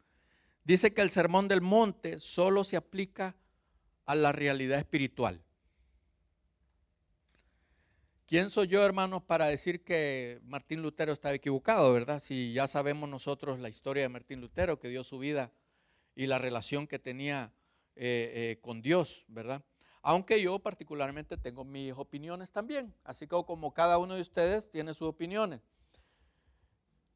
Dice 0.64 0.94
que 0.94 1.02
el 1.02 1.10
sermón 1.10 1.48
del 1.48 1.62
monte 1.62 2.20
solo 2.20 2.64
se 2.64 2.78
aplica 2.78 3.36
a 4.06 4.16
la 4.16 4.32
realidad 4.32 4.80
espiritual. 4.80 5.44
¿Quién 8.26 8.50
soy 8.50 8.68
yo, 8.68 8.84
hermanos, 8.84 9.22
para 9.22 9.48
decir 9.48 9.84
que 9.84 10.40
Martín 10.44 10.82
Lutero 10.82 11.12
estaba 11.12 11.36
equivocado, 11.36 11.94
verdad? 11.94 12.20
Si 12.20 12.54
ya 12.54 12.68
sabemos 12.68 13.10
nosotros 13.10 13.60
la 13.60 13.70
historia 13.70 14.04
de 14.04 14.10
Martín 14.10 14.42
Lutero, 14.42 14.80
que 14.80 14.90
dio 14.90 15.04
su 15.04 15.20
vida 15.20 15.52
y 16.16 16.28
la 16.28 16.40
relación 16.40 16.88
que 16.88 17.00
tenía 17.00 17.54
eh, 17.96 18.32
eh, 18.34 18.60
con 18.62 18.82
Dios, 18.82 19.26
¿verdad? 19.28 19.64
Aunque 20.02 20.42
yo 20.42 20.58
particularmente 20.60 21.38
tengo 21.38 21.64
mis 21.64 21.94
opiniones 21.94 22.52
también, 22.52 22.94
así 23.04 23.28
como 23.28 23.74
cada 23.74 23.98
uno 23.98 24.16
de 24.16 24.22
ustedes 24.22 24.70
tiene 24.70 24.94
sus 24.94 25.10
opiniones. 25.10 25.62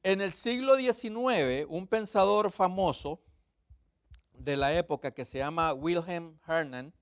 En 0.04 0.22
el 0.22 0.32
siglo 0.32 0.76
XIX, 0.76 1.66
un 1.68 1.88
pensador 1.88 2.52
famoso 2.52 3.22
de 4.40 4.58
la 4.58 4.74
época 4.78 5.12
que 5.12 5.26
se 5.26 5.40
llama 5.40 5.74
Wilhelm 5.74 6.38
Hernan, 6.48 6.94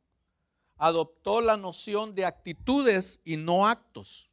adoptó 0.77 1.41
la 1.41 1.57
noción 1.57 2.15
de 2.15 2.25
actitudes 2.25 3.21
y 3.23 3.37
no 3.37 3.67
actos. 3.67 4.29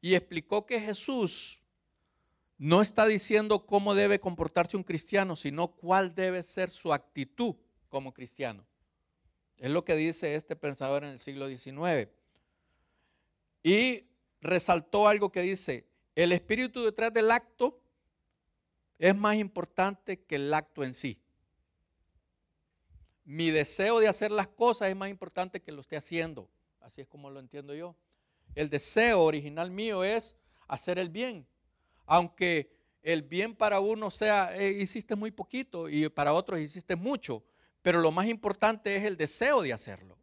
Y 0.00 0.14
explicó 0.14 0.66
que 0.66 0.80
Jesús 0.80 1.60
no 2.58 2.82
está 2.82 3.06
diciendo 3.06 3.66
cómo 3.66 3.94
debe 3.94 4.20
comportarse 4.20 4.76
un 4.76 4.82
cristiano, 4.82 5.36
sino 5.36 5.68
cuál 5.68 6.14
debe 6.14 6.42
ser 6.42 6.70
su 6.70 6.92
actitud 6.92 7.54
como 7.88 8.12
cristiano. 8.12 8.66
Es 9.56 9.70
lo 9.70 9.84
que 9.84 9.96
dice 9.96 10.34
este 10.34 10.56
pensador 10.56 11.04
en 11.04 11.10
el 11.10 11.20
siglo 11.20 11.48
XIX. 11.48 12.08
Y 13.62 14.04
resaltó 14.40 15.06
algo 15.06 15.30
que 15.30 15.42
dice, 15.42 15.86
el 16.14 16.32
espíritu 16.32 16.82
detrás 16.82 17.12
del 17.12 17.30
acto 17.30 17.80
es 18.98 19.16
más 19.16 19.36
importante 19.36 20.20
que 20.20 20.36
el 20.36 20.52
acto 20.52 20.84
en 20.84 20.94
sí. 20.94 21.18
Mi 23.30 23.50
deseo 23.52 24.00
de 24.00 24.08
hacer 24.08 24.32
las 24.32 24.48
cosas 24.48 24.88
es 24.88 24.96
más 24.96 25.08
importante 25.08 25.62
que 25.62 25.70
lo 25.70 25.82
esté 25.82 25.96
haciendo. 25.96 26.50
Así 26.80 27.00
es 27.00 27.06
como 27.06 27.30
lo 27.30 27.38
entiendo 27.38 27.74
yo. 27.74 27.94
El 28.56 28.68
deseo 28.68 29.22
original 29.22 29.70
mío 29.70 30.02
es 30.02 30.34
hacer 30.66 30.98
el 30.98 31.10
bien. 31.10 31.46
Aunque 32.06 32.72
el 33.04 33.22
bien 33.22 33.54
para 33.54 33.78
uno 33.78 34.10
sea, 34.10 34.56
eh, 34.56 34.72
hiciste 34.72 35.14
muy 35.14 35.30
poquito 35.30 35.88
y 35.88 36.08
para 36.08 36.32
otros 36.32 36.58
hiciste 36.58 36.96
mucho. 36.96 37.44
Pero 37.82 38.00
lo 38.00 38.10
más 38.10 38.26
importante 38.26 38.96
es 38.96 39.04
el 39.04 39.16
deseo 39.16 39.62
de 39.62 39.74
hacerlo. 39.74 40.18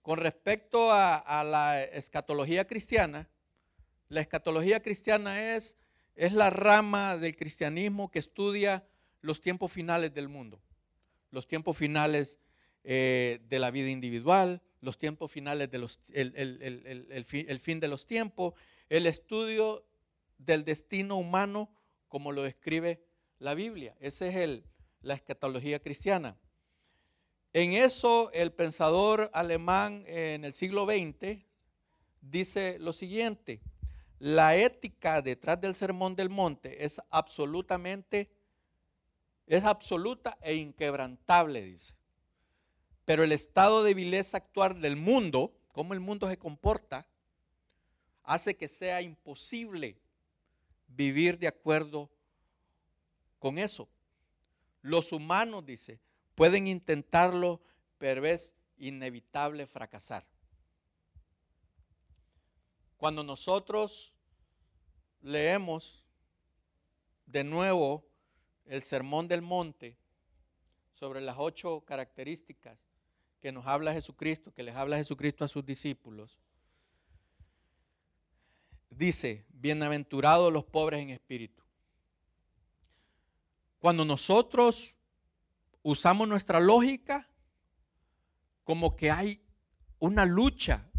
Con 0.00 0.18
respecto 0.18 0.90
a, 0.90 1.44
la 1.44 1.82
escatología 1.82 2.66
cristiana, 2.66 3.28
la 4.08 4.22
escatología 4.22 4.80
cristiana 4.80 5.54
es, 5.54 5.76
es 6.14 6.32
la 6.32 6.48
rama 6.48 7.18
del 7.18 7.36
cristianismo 7.36 8.10
que 8.10 8.20
estudia 8.20 8.88
los 9.20 9.42
tiempos 9.42 9.70
finales 9.70 10.14
del 10.14 10.30
mundo, 10.30 10.58
los 11.36 11.46
tiempos 11.46 11.76
finales 11.76 12.38
eh, 12.82 13.40
de 13.50 13.58
la 13.58 13.70
vida 13.70 13.90
individual, 13.90 14.62
los 14.80 14.96
tiempos 14.96 15.30
finales 15.30 15.70
de 15.70 15.76
los, 15.76 16.00
el, 16.14 17.24
fin, 17.26 17.78
de 17.78 17.88
los 17.88 18.06
tiempos, 18.06 18.54
el 18.88 19.06
estudio 19.06 19.84
del 20.38 20.64
destino 20.64 21.16
humano 21.16 21.68
como 22.08 22.32
lo 22.32 22.40
describe 22.42 23.04
la 23.38 23.54
Biblia. 23.54 23.94
Esa 24.00 24.26
es 24.28 24.62
la 25.02 25.12
escatología 25.12 25.78
cristiana. 25.78 26.38
En 27.52 27.74
eso 27.74 28.30
el 28.32 28.50
pensador 28.50 29.30
alemán 29.34 30.04
en 30.06 30.42
el 30.42 30.54
siglo 30.54 30.86
XX 30.86 31.44
dice 32.22 32.78
lo 32.78 32.94
siguiente, 32.94 33.60
la 34.18 34.56
ética 34.56 35.20
detrás 35.20 35.60
del 35.60 35.74
sermón 35.74 36.16
del 36.16 36.30
monte 36.30 36.82
es 36.82 36.98
absolutamente, 37.10 38.30
es 39.46 39.64
absoluta 39.64 40.36
e 40.40 40.54
inquebrantable, 40.54 41.62
dice. 41.62 41.94
Pero 43.04 43.22
el 43.22 43.32
estado 43.32 43.84
de 43.84 43.94
vileza 43.94 44.38
actual 44.38 44.80
del 44.80 44.96
mundo, 44.96 45.56
cómo 45.72 45.94
el 45.94 46.00
mundo 46.00 46.28
se 46.28 46.38
comporta, 46.38 47.06
hace 48.24 48.56
que 48.56 48.66
sea 48.66 49.02
imposible 49.02 50.00
vivir 50.88 51.38
de 51.38 51.46
acuerdo 51.46 52.10
con 53.38 53.58
eso. 53.58 53.88
Los 54.82 55.12
humanos, 55.12 55.64
dice, 55.64 56.00
pueden 56.34 56.66
intentarlo, 56.66 57.60
pero 57.98 58.26
es 58.26 58.54
inevitable 58.78 59.66
fracasar. 59.66 60.26
Cuando 62.96 63.22
nosotros 63.22 64.12
leemos 65.20 66.04
de 67.26 67.44
nuevo 67.44 68.04
el 68.66 68.82
Sermón 68.82 69.28
del 69.28 69.42
Monte 69.42 69.96
sobre 70.92 71.20
las 71.20 71.36
ocho 71.38 71.82
características 71.84 72.86
que 73.40 73.52
nos 73.52 73.66
habla 73.66 73.92
Jesucristo, 73.92 74.52
que 74.52 74.62
les 74.62 74.74
habla 74.74 74.96
Jesucristo 74.96 75.44
a 75.44 75.48
sus 75.48 75.64
discípulos, 75.64 76.40
dice, 78.90 79.44
bienaventurados 79.50 80.52
los 80.52 80.64
pobres 80.64 81.00
en 81.00 81.10
espíritu. 81.10 81.62
Cuando 83.78 84.04
nosotros 84.04 84.94
usamos 85.82 86.26
nuestra 86.26 86.58
lógica 86.60 87.28
como 88.64 88.96
que 88.96 89.10
hay 89.10 89.40
una 89.98 90.24
lucha 90.24 90.90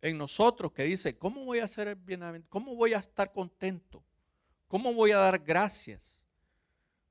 en 0.00 0.18
nosotros 0.18 0.70
que 0.72 0.84
dice, 0.84 1.18
¿cómo 1.18 1.44
voy 1.44 1.58
a 1.58 1.66
ser 1.66 1.96
bienaventurado? 1.96 2.50
¿Cómo 2.50 2.76
voy 2.76 2.92
a 2.92 2.98
estar 2.98 3.32
contento? 3.32 4.04
¿Cómo 4.68 4.92
voy 4.92 5.10
a 5.10 5.18
dar 5.18 5.38
gracias? 5.38 6.25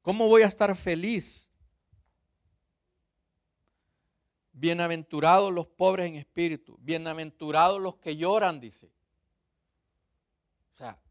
¿Cómo 0.05 0.27
voy 0.27 0.43
a 0.43 0.45
estar 0.45 0.75
feliz? 0.75 1.49
Bienaventurados 4.53 5.51
los 5.51 5.65
pobres 5.65 6.05
en 6.05 6.13
espíritu, 6.13 6.77
bienaventurados 6.79 7.81
los 7.81 7.95
que 7.95 8.15
lloran, 8.15 8.59
dice. 8.59 8.91
O 10.75 10.77
sea, 10.77 11.01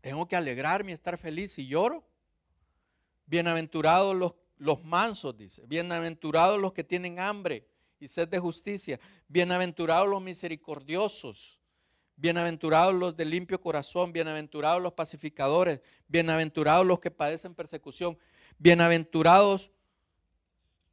tengo 0.00 0.26
que 0.26 0.36
alegrarme 0.36 0.92
y 0.92 0.94
estar 0.94 1.18
feliz 1.18 1.52
si 1.52 1.66
lloro. 1.66 2.02
Bienaventurados 3.26 4.16
los 4.16 4.32
los 4.56 4.82
mansos, 4.82 5.36
dice. 5.36 5.66
Bienaventurados 5.66 6.58
los 6.58 6.72
que 6.72 6.82
tienen 6.82 7.18
hambre 7.18 7.68
y 8.00 8.08
sed 8.08 8.26
de 8.28 8.38
justicia. 8.38 8.98
Bienaventurados 9.28 10.08
los 10.08 10.22
misericordiosos. 10.22 11.60
Bienaventurados 12.16 12.94
los 12.94 13.16
de 13.16 13.24
limpio 13.24 13.60
corazón. 13.60 14.12
Bienaventurados 14.12 14.82
los 14.82 14.92
pacificadores. 14.92 15.80
Bienaventurados 16.08 16.86
los 16.86 17.00
que 17.00 17.10
padecen 17.10 17.54
persecución. 17.54 18.18
Bienaventurados 18.58 19.72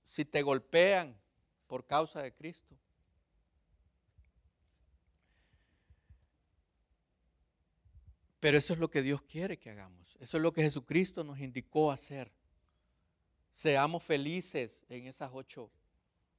si 0.04 0.26
te 0.26 0.42
golpean 0.42 1.18
por 1.68 1.86
causa 1.86 2.22
de 2.22 2.34
Cristo. 2.34 2.76
Pero 8.40 8.58
eso 8.58 8.74
es 8.74 8.80
lo 8.80 8.90
que 8.90 9.04
Dios 9.04 9.22
quiere 9.22 9.58
que 9.58 9.70
hagamos. 9.70 10.18
Eso 10.20 10.38
es 10.38 10.44
lo 10.44 10.52
que 10.52 10.64
Jesucristo 10.64 11.24
nos 11.24 11.40
indicó 11.40 11.92
hacer. 11.92 12.32
Seamos 13.52 14.02
felices 14.02 14.84
en 14.90 15.06
esas 15.06 15.30
ocho 15.32 15.72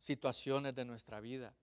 situaciones 0.01 0.75
de 0.75 0.85
nuestra 0.85 1.21
vida. 1.21 1.55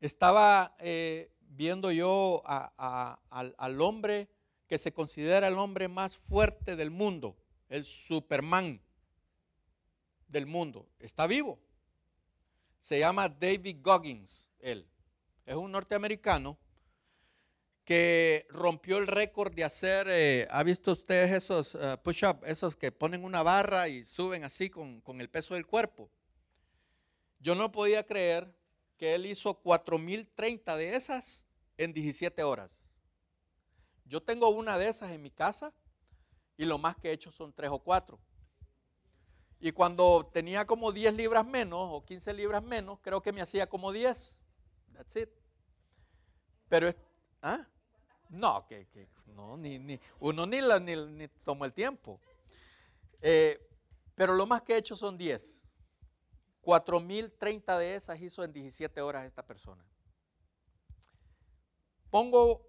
Estaba 0.00 0.76
eh, 0.78 1.32
viendo 1.40 1.90
yo 1.90 2.42
al, 2.46 3.80
hombre 3.80 4.28
que 4.68 4.78
se 4.78 4.92
considera 4.92 5.48
el 5.48 5.58
hombre 5.58 5.88
más 5.88 6.16
fuerte 6.16 6.76
del 6.76 6.90
mundo, 6.90 7.36
el 7.68 7.84
Superman 7.84 8.80
del 10.28 10.46
mundo. 10.46 10.88
Está 11.00 11.26
vivo. 11.26 11.58
Se 12.78 13.00
llama 13.00 13.28
David 13.28 13.78
Goggins, 13.82 14.48
él. 14.60 14.88
Es 15.44 15.56
un 15.56 15.72
norteamericano 15.72 16.58
que 17.84 18.46
rompió 18.50 18.98
el 18.98 19.06
récord 19.06 19.52
de 19.54 19.64
hacer, 19.64 20.06
eh, 20.10 20.46
¿ha 20.50 20.62
visto 20.62 20.92
ustedes 20.92 21.32
esos 21.32 21.74
uh, 21.74 21.98
push-up, 22.02 22.44
esos 22.44 22.76
que 22.76 22.92
ponen 22.92 23.24
una 23.24 23.42
barra 23.42 23.88
y 23.88 24.04
suben 24.04 24.44
así 24.44 24.68
con, 24.68 25.00
con, 25.00 25.22
el 25.22 25.30
peso 25.30 25.54
del 25.54 25.66
cuerpo? 25.66 26.10
Yo 27.40 27.54
no 27.54 27.72
podía 27.72 28.04
creer 28.04 28.54
que 28.98 29.14
él 29.14 29.26
hizo 29.26 29.54
4030 29.54 30.76
de 30.76 30.96
esas 30.96 31.46
en 31.78 31.92
17 31.92 32.42
horas. 32.42 32.84
Yo 34.04 34.22
tengo 34.22 34.48
una 34.50 34.76
de 34.76 34.88
esas 34.88 35.12
en 35.12 35.22
mi 35.22 35.30
casa 35.30 35.72
y 36.56 36.64
lo 36.64 36.78
más 36.78 36.96
que 36.96 37.10
he 37.10 37.12
hecho 37.12 37.30
son 37.30 37.52
3 37.52 37.70
o 37.70 37.78
4. 37.78 38.18
Y 39.60 39.72
cuando 39.72 40.28
tenía 40.32 40.66
como 40.66 40.92
10 40.92 41.14
libras 41.14 41.46
menos 41.46 41.80
o 41.80 42.04
15 42.04 42.34
libras 42.34 42.62
menos, 42.62 42.98
creo 43.00 43.22
que 43.22 43.32
me 43.32 43.40
hacía 43.40 43.68
como 43.68 43.92
10. 43.92 44.40
That's 44.94 45.16
it. 45.16 45.30
Pero, 46.68 46.90
¿ah? 47.42 47.66
No, 48.28 48.66
que, 48.66 48.86
no, 49.28 49.56
ni, 49.56 49.98
uno 50.20 50.46
ni, 50.46 50.60
ni, 50.60 51.28
tomó 51.44 51.64
el 51.64 51.72
tiempo. 51.72 52.20
Eh, 53.20 53.58
pero 54.14 54.34
lo 54.34 54.46
más 54.46 54.62
que 54.62 54.74
he 54.74 54.78
hecho 54.78 54.96
son 54.96 55.16
10. 55.16 55.67
4.030 56.68 57.78
de 57.78 57.94
esas 57.94 58.20
hizo 58.20 58.44
en 58.44 58.52
17 58.52 59.00
horas 59.00 59.24
esta 59.24 59.42
persona. 59.42 59.82
Pongo, 62.10 62.68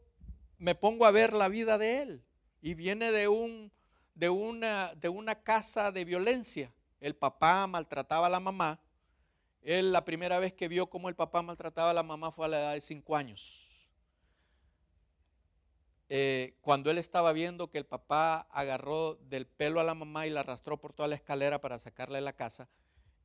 me 0.57 0.73
pongo 0.73 1.05
a 1.05 1.11
ver 1.11 1.33
la 1.33 1.49
vida 1.49 1.77
de 1.77 2.01
él 2.01 2.23
y 2.61 2.75
viene 2.75 3.11
de, 3.11 3.27
un, 3.27 3.73
de, 4.15 4.29
una, 4.29 4.95
de 4.95 5.09
una 5.09 5.43
casa 5.43 5.91
de 5.91 6.05
violencia. 6.05 6.73
El 7.01 7.13
papá 7.13 7.67
maltrataba 7.67 8.27
a 8.27 8.29
la 8.29 8.39
mamá. 8.39 8.79
Él 9.61 9.91
la 9.91 10.05
primera 10.05 10.39
vez 10.39 10.53
que 10.53 10.69
vio 10.69 10.89
cómo 10.89 11.09
el 11.09 11.15
papá 11.15 11.41
maltrataba 11.41 11.91
a 11.91 11.93
la 11.93 12.03
mamá 12.03 12.31
fue 12.31 12.45
a 12.45 12.49
la 12.49 12.59
edad 12.59 12.73
de 12.75 12.81
5 12.81 13.17
años. 13.17 13.67
Eh, 16.07 16.55
cuando 16.61 16.89
él 16.89 16.97
estaba 16.97 17.33
viendo 17.33 17.69
que 17.69 17.79
el 17.79 17.85
papá 17.85 18.47
agarró 18.49 19.15
del 19.15 19.45
pelo 19.45 19.81
a 19.81 19.83
la 19.83 19.93
mamá 19.93 20.25
y 20.25 20.29
la 20.29 20.39
arrastró 20.39 20.77
por 20.79 20.93
toda 20.93 21.09
la 21.09 21.15
escalera 21.15 21.59
para 21.59 21.79
sacarla 21.79 22.15
de 22.15 22.21
la 22.21 22.31
casa, 22.31 22.69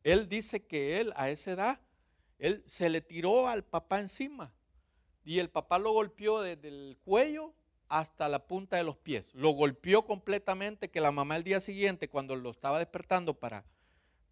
él 0.05 0.29
dice 0.29 0.64
que 0.64 1.01
él 1.01 1.12
a 1.17 1.31
esa 1.31 1.53
edad, 1.53 1.81
él 2.38 2.62
se 2.67 2.88
le 2.88 3.01
tiró 3.01 3.49
al 3.49 3.64
papá 3.64 3.99
encima 3.99 4.53
y 5.25 5.38
el 5.38 5.51
papá 5.51 5.79
lo 5.79 5.93
golpeó 5.93 6.43
desde 6.43 6.69
el 6.69 6.99
cuello 7.03 7.55
hasta 7.88 8.29
la 8.29 8.47
punta 8.47 8.77
de 8.77 8.85
los 8.85 8.97
pies. 8.97 9.33
Lo 9.35 9.51
golpeó 9.51 10.07
completamente 10.07 10.90
que 10.90 11.01
la 11.01 11.11
mamá 11.11 11.37
el 11.37 11.45
día 11.45 11.61
siguiente, 11.61 12.09
cuando 12.09 12.37
lo 12.37 12.51
estaba 12.51 12.79
despertando 12.79 13.35
para, 13.35 13.64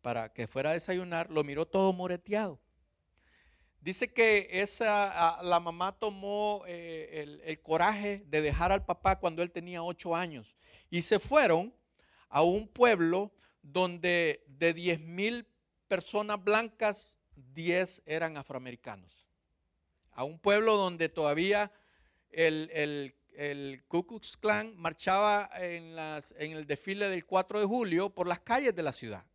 para 0.02 0.32
que 0.32 0.46
fuera 0.46 0.70
a 0.70 0.74
desayunar, 0.74 1.30
lo 1.30 1.42
miró 1.44 1.66
todo 1.66 1.92
moreteado. 1.92 2.60
Dice 3.80 4.12
que 4.12 4.48
esa, 4.52 5.42
la 5.42 5.58
mamá 5.58 5.90
tomó 5.92 6.62
eh, 6.68 7.40
el, 7.44 7.60
coraje 7.62 8.22
de 8.26 8.40
dejar 8.40 8.70
al 8.70 8.84
papá 8.84 9.18
cuando 9.18 9.42
él 9.42 9.50
tenía 9.50 9.82
ocho 9.82 10.14
años 10.14 10.54
y 10.88 11.02
se 11.02 11.18
fueron 11.18 11.74
a 12.28 12.42
un 12.42 12.68
pueblo 12.68 13.32
donde 13.60 14.44
de 14.46 14.72
10 14.72 15.00
mil 15.00 15.46
personas 15.92 16.42
blancas, 16.42 17.18
10 17.52 18.04
eran 18.06 18.38
afroamericanos. 18.38 19.26
A 20.12 20.24
un 20.24 20.38
pueblo 20.38 20.78
donde 20.78 21.10
todavía 21.10 21.70
el, 22.30 22.70
el 23.34 23.84
Ku 23.88 24.06
Klux 24.06 24.38
Klan 24.38 24.74
marchaba 24.78 25.50
en, 25.58 25.94
las, 25.94 26.34
en 26.38 26.52
el 26.52 26.66
desfile 26.66 27.10
del 27.10 27.26
4 27.26 27.60
de 27.60 27.66
julio 27.66 28.08
por 28.08 28.26
las 28.26 28.38
calles 28.38 28.74
de 28.74 28.82
la 28.82 28.94
ciudad. 28.94 29.26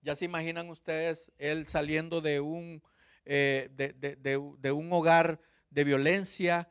Ya 0.00 0.14
se 0.14 0.26
imaginan 0.26 0.70
ustedes 0.70 1.32
él 1.38 1.66
saliendo 1.66 2.20
de 2.20 2.38
un, 2.38 2.80
eh, 3.24 3.68
de, 3.72 4.72
un 4.72 4.92
hogar 4.92 5.40
de 5.70 5.82
violencia 5.82 6.70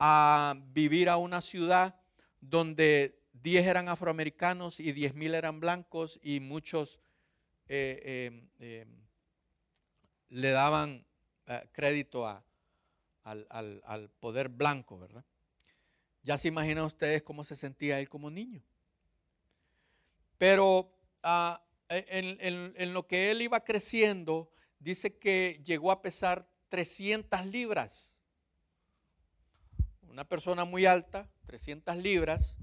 a 0.00 0.56
vivir 0.72 1.08
a 1.08 1.16
una 1.16 1.42
ciudad 1.42 1.94
donde 2.40 3.22
10 3.34 3.66
eran 3.68 3.88
afroamericanos 3.88 4.80
y 4.80 4.90
10 4.90 5.14
mil 5.14 5.36
eran 5.36 5.60
blancos 5.60 6.18
y 6.24 6.40
muchos 6.40 6.98
eh, 7.72 8.48
eh, 8.58 8.84
le 10.28 10.50
daban 10.50 11.06
crédito 11.70 12.26
al, 12.26 13.46
al, 13.48 14.10
poder 14.18 14.48
blanco, 14.48 14.98
¿verdad? 14.98 15.24
Ya 16.24 16.36
se 16.36 16.48
imaginan 16.48 16.84
ustedes 16.84 17.22
cómo 17.22 17.44
se 17.44 17.54
sentía 17.54 18.00
él 18.00 18.08
como 18.08 18.28
niño. 18.28 18.60
Pero 20.36 20.92
ah, 21.22 21.62
en, 21.88 22.92
lo 22.92 23.06
que 23.06 23.30
él 23.30 23.42
iba 23.42 23.62
creciendo, 23.62 24.50
dice 24.80 25.16
que 25.16 25.62
llegó 25.64 25.92
a 25.92 26.02
pesar 26.02 26.50
300 26.70 27.46
libras. 27.46 28.16
Una 30.08 30.24
persona 30.24 30.64
muy 30.64 30.86
alta, 30.86 31.30
300 31.46 31.96
libras. 31.98 32.56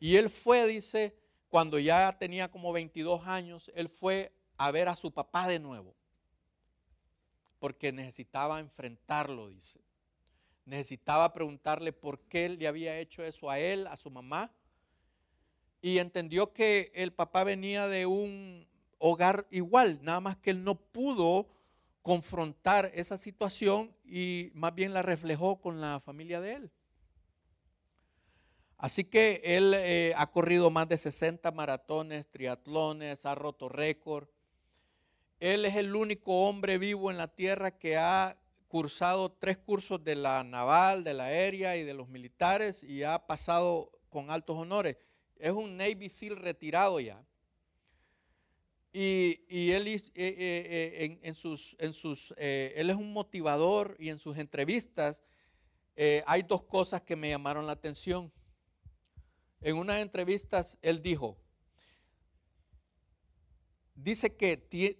Y 0.00 0.16
él 0.16 0.30
fue, 0.30 0.66
dice, 0.66 1.16
cuando 1.48 1.78
ya 1.78 2.16
tenía 2.18 2.50
como 2.50 2.72
22 2.72 3.24
años, 3.26 3.70
él 3.76 3.88
fue 3.88 4.32
a 4.58 4.70
ver 4.70 4.88
a 4.88 4.96
su 4.96 5.12
papá 5.12 5.48
de 5.48 5.58
nuevo. 5.58 5.94
Porque 7.58 7.92
necesitaba 7.92 8.60
enfrentarlo, 8.60 9.48
dice. 9.48 9.80
Necesitaba 10.66 11.32
preguntarle 11.32 11.92
por 11.92 12.20
qué 12.20 12.50
le 12.50 12.68
había 12.68 12.98
hecho 12.98 13.24
eso 13.24 13.48
a 13.48 13.58
él, 13.58 13.86
a 13.86 13.96
su 13.96 14.10
mamá. 14.10 14.52
Y 15.80 15.98
entendió 15.98 16.52
que 16.52 16.92
el 16.94 17.12
papá 17.12 17.44
venía 17.44 17.88
de 17.88 18.04
un 18.04 18.68
hogar 18.98 19.46
igual, 19.50 20.00
nada 20.02 20.20
más 20.20 20.36
que 20.36 20.50
él 20.50 20.64
no 20.64 20.74
pudo 20.74 21.48
confrontar 22.02 22.90
esa 22.94 23.16
situación 23.16 23.94
y 24.04 24.50
más 24.54 24.74
bien 24.74 24.92
la 24.92 25.02
reflejó 25.02 25.60
con 25.60 25.80
la 25.80 26.00
familia 26.00 26.40
de 26.40 26.52
él. 26.54 26.70
Así 28.76 29.04
que 29.04 29.40
él 29.44 29.74
eh, 29.74 30.14
ha 30.16 30.30
corrido 30.30 30.70
más 30.70 30.88
de 30.88 30.98
60 30.98 31.50
maratones, 31.50 32.28
triatlones, 32.28 33.26
ha 33.26 33.34
roto 33.34 33.68
récord. 33.68 34.28
Él 35.40 35.64
es 35.64 35.76
el 35.76 35.94
único 35.94 36.48
hombre 36.48 36.78
vivo 36.78 37.10
en 37.10 37.16
la 37.16 37.28
tierra 37.28 37.70
que 37.70 37.96
ha 37.96 38.36
cursado 38.66 39.32
tres 39.32 39.56
cursos 39.56 40.02
de 40.02 40.16
la 40.16 40.42
naval, 40.42 41.04
de 41.04 41.14
la 41.14 41.24
aérea 41.24 41.76
y 41.76 41.84
de 41.84 41.94
los 41.94 42.08
militares 42.08 42.82
y 42.82 43.04
ha 43.04 43.26
pasado 43.26 43.90
con 44.08 44.30
altos 44.30 44.56
honores. 44.56 44.96
Es 45.36 45.52
un 45.52 45.76
Navy 45.76 46.08
SEAL 46.08 46.36
retirado 46.36 46.98
ya. 46.98 47.24
Y, 48.92 49.70
él, 49.70 49.86
eh, 49.86 50.00
eh, 50.14 51.34
sus, 51.34 51.76
en 51.78 51.92
sus, 51.92 52.34
eh, 52.36 52.72
él 52.76 52.90
es 52.90 52.96
un 52.96 53.12
motivador 53.12 53.94
y 53.98 54.08
en 54.08 54.18
sus 54.18 54.38
entrevistas 54.38 55.22
hay 56.26 56.42
dos 56.42 56.62
cosas 56.62 57.02
que 57.02 57.16
me 57.16 57.28
llamaron 57.28 57.66
la 57.66 57.72
atención. 57.72 58.32
En 59.60 59.76
unas 59.76 60.00
entrevistas 60.00 60.78
él 60.80 61.02
dijo, 61.02 61.36
dice 64.02 64.36
que 64.36 64.56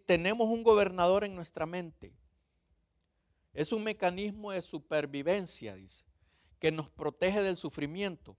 tenemos 0.06 0.48
un 0.48 0.62
gobernador 0.62 1.24
en 1.24 1.34
nuestra 1.34 1.66
mente. 1.66 2.12
Es 3.52 3.72
un 3.72 3.84
mecanismo 3.84 4.52
de 4.52 4.62
supervivencia, 4.62 5.74
dice, 5.74 6.04
que 6.58 6.72
nos 6.72 6.90
protege 6.90 7.42
del 7.42 7.56
sufrimiento. 7.56 8.36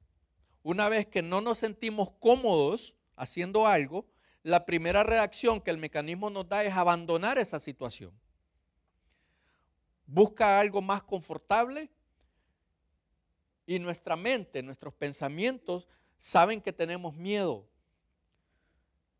Una 0.62 0.90
vez 0.90 1.06
que 1.06 1.22
no 1.22 1.42
nos 1.42 1.60
sentimos 1.60 2.12
cómodos 2.20 2.98
haciendo 3.16 3.68
algo, 3.68 4.06
la 4.44 4.66
primera 4.66 5.04
reacción 5.04 5.62
que 5.62 5.72
el 5.72 5.78
mecanismo 5.78 6.30
nos 6.30 6.48
da 6.48 6.64
es 6.64 6.74
abandonar 6.74 7.38
esa 7.38 7.60
situación. 7.60 8.18
Busca 10.06 10.60
algo 10.60 10.82
más 10.82 11.04
confortable 11.04 11.90
y 13.66 13.80
nuestra 13.80 14.16
mente, 14.16 14.64
nuestros 14.64 14.94
pensamientos 14.94 15.88
saben 16.18 16.62
que 16.62 16.74
tenemos 16.74 17.16
miedo, 17.16 17.69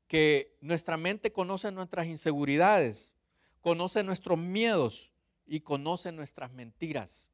que 0.10 0.58
nuestra 0.60 0.98
mente 0.98 1.32
conoce 1.32 1.72
nuestras 1.72 2.08
inseguridades, 2.08 3.14
conoce 3.62 4.04
nuestros 4.04 4.38
miedos 4.38 5.12
y 5.48 5.62
conoce 5.62 6.12
nuestras 6.12 6.52
mentiras. 6.52 7.30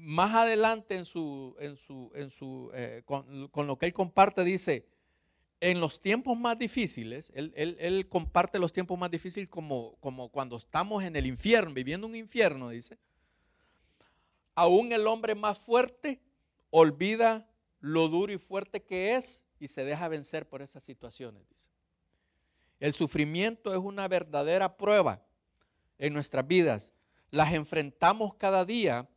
más 0.00 0.34
adelante 0.34 0.96
en 0.96 1.04
su, 1.04 1.54
en 1.60 1.76
su, 1.76 2.10
en 2.14 2.30
su, 2.30 2.70
eh, 2.74 3.02
con, 3.04 3.50
lo 3.66 3.76
que 3.76 3.86
él 3.86 3.92
comparte, 3.92 4.44
dice, 4.44 4.86
en 5.60 5.78
los 5.78 6.00
tiempos 6.00 6.38
más 6.38 6.58
difíciles, 6.58 7.30
él, 7.34 8.06
comparte 8.08 8.58
los 8.58 8.72
tiempos 8.72 8.98
más 8.98 9.10
difíciles 9.10 9.48
como, 9.48 9.96
como 10.00 10.30
cuando 10.30 10.56
estamos 10.56 11.04
en 11.04 11.16
el 11.16 11.26
infierno, 11.26 11.74
viviendo 11.74 12.06
un 12.06 12.16
infierno, 12.16 12.70
dice, 12.70 12.96
aún 14.54 14.92
el 14.92 15.06
hombre 15.06 15.34
más 15.34 15.58
fuerte 15.58 16.18
olvida 16.70 17.46
lo 17.80 18.08
duro 18.08 18.32
y 18.32 18.38
fuerte 18.38 18.82
que 18.82 19.16
es 19.16 19.44
y 19.58 19.68
se 19.68 19.84
deja 19.84 20.08
vencer 20.08 20.48
por 20.48 20.62
esas 20.62 20.82
situaciones, 20.82 21.48
dice. 21.48 21.68
El 22.78 22.92
sufrimiento 22.94 23.72
es 23.72 23.78
una 23.78 24.08
verdadera 24.08 24.76
prueba 24.76 25.22
en 25.98 26.14
nuestras 26.14 26.46
vidas. 26.46 26.94
Las 27.30 27.52
enfrentamos 27.52 28.34
cada 28.34 28.64
día 28.64 29.08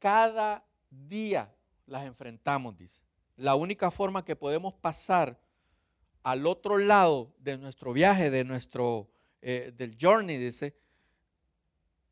cada 0.00 0.66
día 0.90 1.54
las 1.86 2.04
enfrentamos, 2.04 2.76
dice. 2.76 3.02
La 3.36 3.54
única 3.54 3.90
forma 3.90 4.24
que 4.24 4.34
podemos 4.34 4.74
pasar 4.74 5.38
al 6.22 6.46
otro 6.46 6.78
lado 6.78 7.32
de 7.38 7.56
nuestro 7.56 7.92
viaje, 7.92 8.30
de 8.30 8.44
nuestro, 8.44 9.08
eh, 9.40 9.72
del 9.76 9.96
journey, 10.00 10.36
dice, 10.36 10.74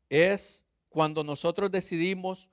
es 0.07 0.65
cuando 0.87 1.23
nosotros 1.23 1.69
decidimos 1.69 2.49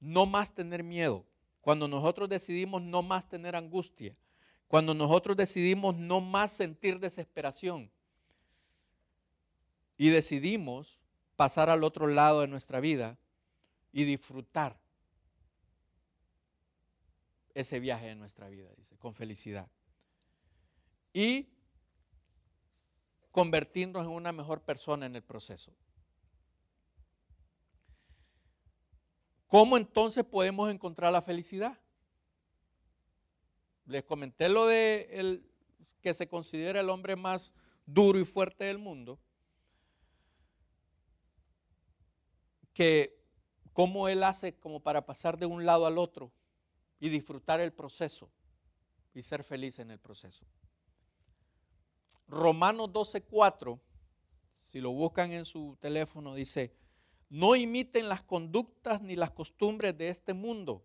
no 0.00 0.26
más 0.26 0.52
tener 0.54 0.82
miedo, 0.82 1.24
cuando 1.62 1.88
nosotros 1.88 2.28
decidimos 2.28 2.82
no 2.82 3.02
más 3.02 3.28
tener 3.28 3.56
angustia, 3.56 4.14
cuando 4.68 4.92
nosotros 4.94 5.36
decidimos 5.36 5.96
no 5.96 6.20
más 6.20 6.52
sentir 6.52 6.98
desesperación 6.98 7.90
y 9.96 10.10
decidimos 10.10 10.98
pasar 11.36 11.70
al 11.70 11.84
otro 11.84 12.08
lado 12.08 12.40
de 12.40 12.48
nuestra 12.48 12.80
vida 12.80 13.16
y 13.92 14.04
disfrutar 14.04 14.76
ese 17.54 17.80
viaje 17.80 18.06
de 18.06 18.16
nuestra 18.16 18.48
vida, 18.48 18.70
dice, 18.76 18.96
con 18.96 19.14
felicidad. 19.14 19.68
Y 21.12 21.48
convertirnos 23.30 24.06
en 24.06 24.12
una 24.12 24.32
mejor 24.32 24.62
persona 24.62 25.06
en 25.06 25.14
el 25.14 25.22
proceso. 25.22 25.72
¿Cómo 29.52 29.76
entonces 29.76 30.24
podemos 30.24 30.70
encontrar 30.70 31.12
la 31.12 31.20
felicidad? 31.20 31.78
Les 33.84 34.02
comenté 34.02 34.48
lo 34.48 34.64
de 34.66 35.10
el 35.12 35.46
que 36.00 36.14
se 36.14 36.26
considera 36.26 36.80
el 36.80 36.88
hombre 36.88 37.16
más 37.16 37.52
duro 37.84 38.18
y 38.18 38.24
fuerte 38.24 38.64
del 38.64 38.78
mundo, 38.78 39.20
que 42.72 43.22
cómo 43.74 44.08
Él 44.08 44.22
hace 44.22 44.54
como 44.54 44.80
para 44.80 45.04
pasar 45.04 45.36
de 45.36 45.44
un 45.44 45.66
lado 45.66 45.84
al 45.84 45.98
otro 45.98 46.32
y 46.98 47.10
disfrutar 47.10 47.60
el 47.60 47.74
proceso 47.74 48.30
y 49.12 49.22
ser 49.22 49.44
feliz 49.44 49.78
en 49.80 49.90
el 49.90 49.98
proceso. 49.98 50.46
Romanos 52.26 52.88
12:4, 52.90 53.78
si 54.68 54.80
lo 54.80 54.92
buscan 54.92 55.30
en 55.32 55.44
su 55.44 55.76
teléfono, 55.78 56.34
dice, 56.34 56.72
no 57.32 57.56
imiten 57.56 58.10
las 58.10 58.22
conductas 58.22 59.00
ni 59.00 59.16
las 59.16 59.30
costumbres 59.30 59.96
de 59.96 60.10
este 60.10 60.34
mundo, 60.34 60.84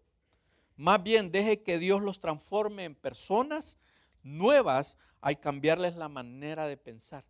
más 0.77 1.03
bien 1.03 1.29
deje 1.29 1.61
que 1.61 1.77
Dios 1.77 2.01
los 2.01 2.21
transforme 2.21 2.85
en 2.85 2.95
personas 2.95 3.77
nuevas 4.23 4.95
al 5.19 5.41
cambiarles 5.41 5.97
la 5.97 6.07
manera 6.07 6.65
de 6.65 6.77
pensar. 6.77 7.25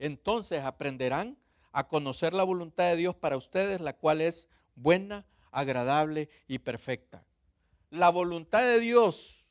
Entonces 0.00 0.64
aprenderán 0.64 1.38
a 1.70 1.86
conocer 1.86 2.32
la 2.32 2.42
voluntad 2.42 2.90
de 2.90 2.96
Dios 2.96 3.14
para 3.14 3.36
ustedes, 3.36 3.80
la 3.80 3.92
cual 3.92 4.20
es 4.20 4.48
buena, 4.74 5.24
agradable 5.52 6.28
y 6.48 6.58
perfecta. 6.58 7.24
La 7.90 8.08
voluntad 8.08 8.62
de 8.62 8.80
Dios 8.80 9.44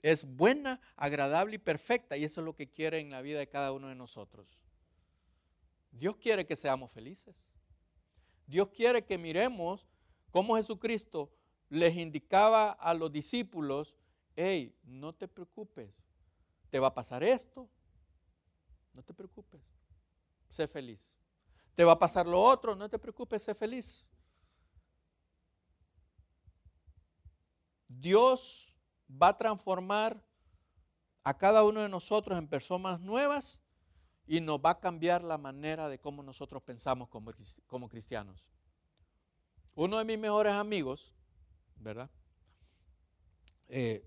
es 0.00 0.24
buena, 0.24 0.80
agradable 0.96 1.56
y 1.56 1.58
perfecta, 1.58 2.16
y 2.16 2.24
eso 2.24 2.40
es 2.40 2.46
lo 2.46 2.56
que 2.56 2.70
quiere 2.70 3.00
en 3.00 3.10
la 3.10 3.20
vida 3.20 3.38
de 3.38 3.50
cada 3.50 3.72
uno 3.72 3.88
de 3.88 3.96
nosotros. 3.96 4.63
Dios 5.94 6.16
quiere 6.16 6.46
que 6.46 6.56
seamos 6.56 6.92
felices. 6.92 7.44
Dios 8.46 8.68
quiere 8.68 9.04
que 9.04 9.16
miremos 9.16 9.86
cómo 10.30 10.56
Jesucristo 10.56 11.32
les 11.70 11.96
indicaba 11.96 12.70
a 12.70 12.92
los 12.94 13.10
discípulos, 13.10 13.94
hey, 14.36 14.76
no 14.82 15.14
te 15.14 15.26
preocupes, 15.26 15.90
te 16.70 16.78
va 16.78 16.88
a 16.88 16.94
pasar 16.94 17.22
esto, 17.24 17.68
no 18.92 19.02
te 19.02 19.14
preocupes 19.14 19.62
sé 20.54 20.68
feliz. 20.68 21.12
te 21.74 21.82
va 21.82 21.92
a 21.92 21.98
pasar 21.98 22.24
lo 22.24 22.40
otro, 22.40 22.76
no 22.76 22.88
te 22.88 23.00
preocupes, 23.00 23.42
sé 23.42 23.52
feliz. 23.52 24.06
Dios 27.88 28.72
va 29.10 29.28
a 29.28 29.36
transformar 29.36 30.24
a 31.24 31.36
cada 31.36 31.64
uno 31.64 31.80
de 31.80 31.88
nosotros 31.88 32.38
en 32.38 32.46
personas 32.46 33.00
nuevas 33.00 33.60
y 34.26 34.40
nos 34.40 34.58
va 34.58 34.70
a 34.70 34.80
cambiar 34.80 35.22
la 35.22 35.38
manera 35.38 35.88
de 35.88 35.98
cómo 35.98 36.22
nosotros 36.22 36.62
pensamos 36.62 37.08
como, 37.08 37.32
como 37.66 37.88
cristianos. 37.88 38.44
Uno 39.74 39.98
de 39.98 40.04
mis 40.04 40.18
mejores 40.18 40.52
amigos, 40.52 41.12
¿verdad? 41.76 42.10
Eh, 43.68 44.06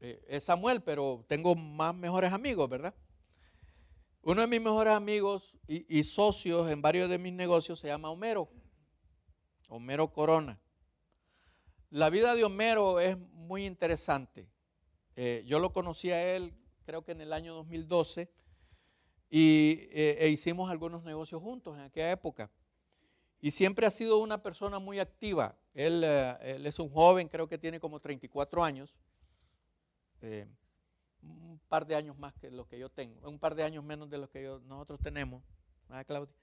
eh, 0.00 0.24
es 0.28 0.44
Samuel, 0.44 0.82
pero 0.82 1.24
tengo 1.28 1.54
más 1.54 1.94
mejores 1.94 2.32
amigos, 2.32 2.68
¿verdad? 2.68 2.94
Uno 4.22 4.42
de 4.42 4.46
mis 4.46 4.60
mejores 4.60 4.92
amigos 4.92 5.56
y, 5.66 6.02
socios 6.04 6.70
en 6.70 6.80
varios 6.80 7.08
de 7.08 7.18
mis 7.18 7.32
negocios 7.32 7.80
se 7.80 7.88
llama 7.88 8.10
Homero, 8.10 8.48
Homero 9.68 10.12
Corona. 10.12 10.60
La 11.90 12.08
vida 12.10 12.34
de 12.34 12.44
Homero 12.44 13.00
es 13.00 13.18
muy 13.18 13.66
interesante. 13.66 14.48
Eh, 15.16 15.42
yo 15.46 15.58
lo 15.58 15.72
conocí 15.72 16.10
a 16.10 16.34
él 16.36 16.54
creo 16.84 17.04
que 17.04 17.12
en 17.12 17.20
el 17.20 17.32
año 17.32 17.54
2012 17.54 18.30
y, 19.34 19.88
e 19.90 20.28
hicimos 20.28 20.70
algunos 20.70 21.02
negocios 21.04 21.40
juntos 21.40 21.74
en 21.76 21.84
aquella 21.84 22.10
época. 22.10 22.50
Y 23.40 23.50
siempre 23.50 23.86
ha 23.86 23.90
sido 23.90 24.18
una 24.18 24.42
persona 24.42 24.78
muy 24.78 25.00
activa. 25.00 25.56
Él, 25.72 26.04
él 26.04 26.66
es 26.66 26.78
un 26.78 26.90
joven, 26.90 27.28
creo 27.28 27.48
que 27.48 27.56
tiene 27.56 27.80
como 27.80 27.98
34 27.98 28.62
años. 28.62 28.94
Eh, 30.20 30.46
un 31.22 31.58
par 31.68 31.86
de 31.86 31.96
años 31.96 32.18
más 32.18 32.34
que 32.34 32.50
lo 32.50 32.68
que 32.68 32.78
yo 32.78 32.90
tengo, 32.90 33.28
un 33.28 33.38
par 33.38 33.54
de 33.54 33.62
años 33.62 33.82
menos 33.82 34.10
de 34.10 34.18
lo 34.18 34.28
que 34.28 34.42
nosotros 34.66 35.00
tenemos, 35.00 35.42
Claudia? 36.06 36.34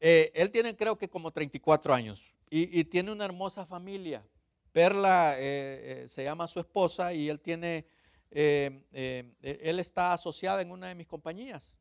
Eh, 0.00 0.30
él 0.34 0.50
tiene 0.50 0.76
creo 0.76 0.96
que 0.96 1.08
como 1.08 1.32
34 1.32 1.92
años 1.92 2.34
y, 2.50 2.84
tiene 2.84 3.12
una 3.12 3.24
hermosa 3.24 3.66
familia. 3.66 4.24
Perla 4.72 5.34
eh, 5.38 6.06
se 6.08 6.24
llama 6.24 6.46
su 6.46 6.60
esposa 6.60 7.12
y 7.12 7.28
él 7.28 7.40
tiene, 7.40 7.86
él 8.30 9.80
está 9.80 10.12
asociada 10.12 10.62
en 10.62 10.70
una 10.70 10.88
de 10.88 10.94
mis 10.94 11.06
compañías. 11.06 11.76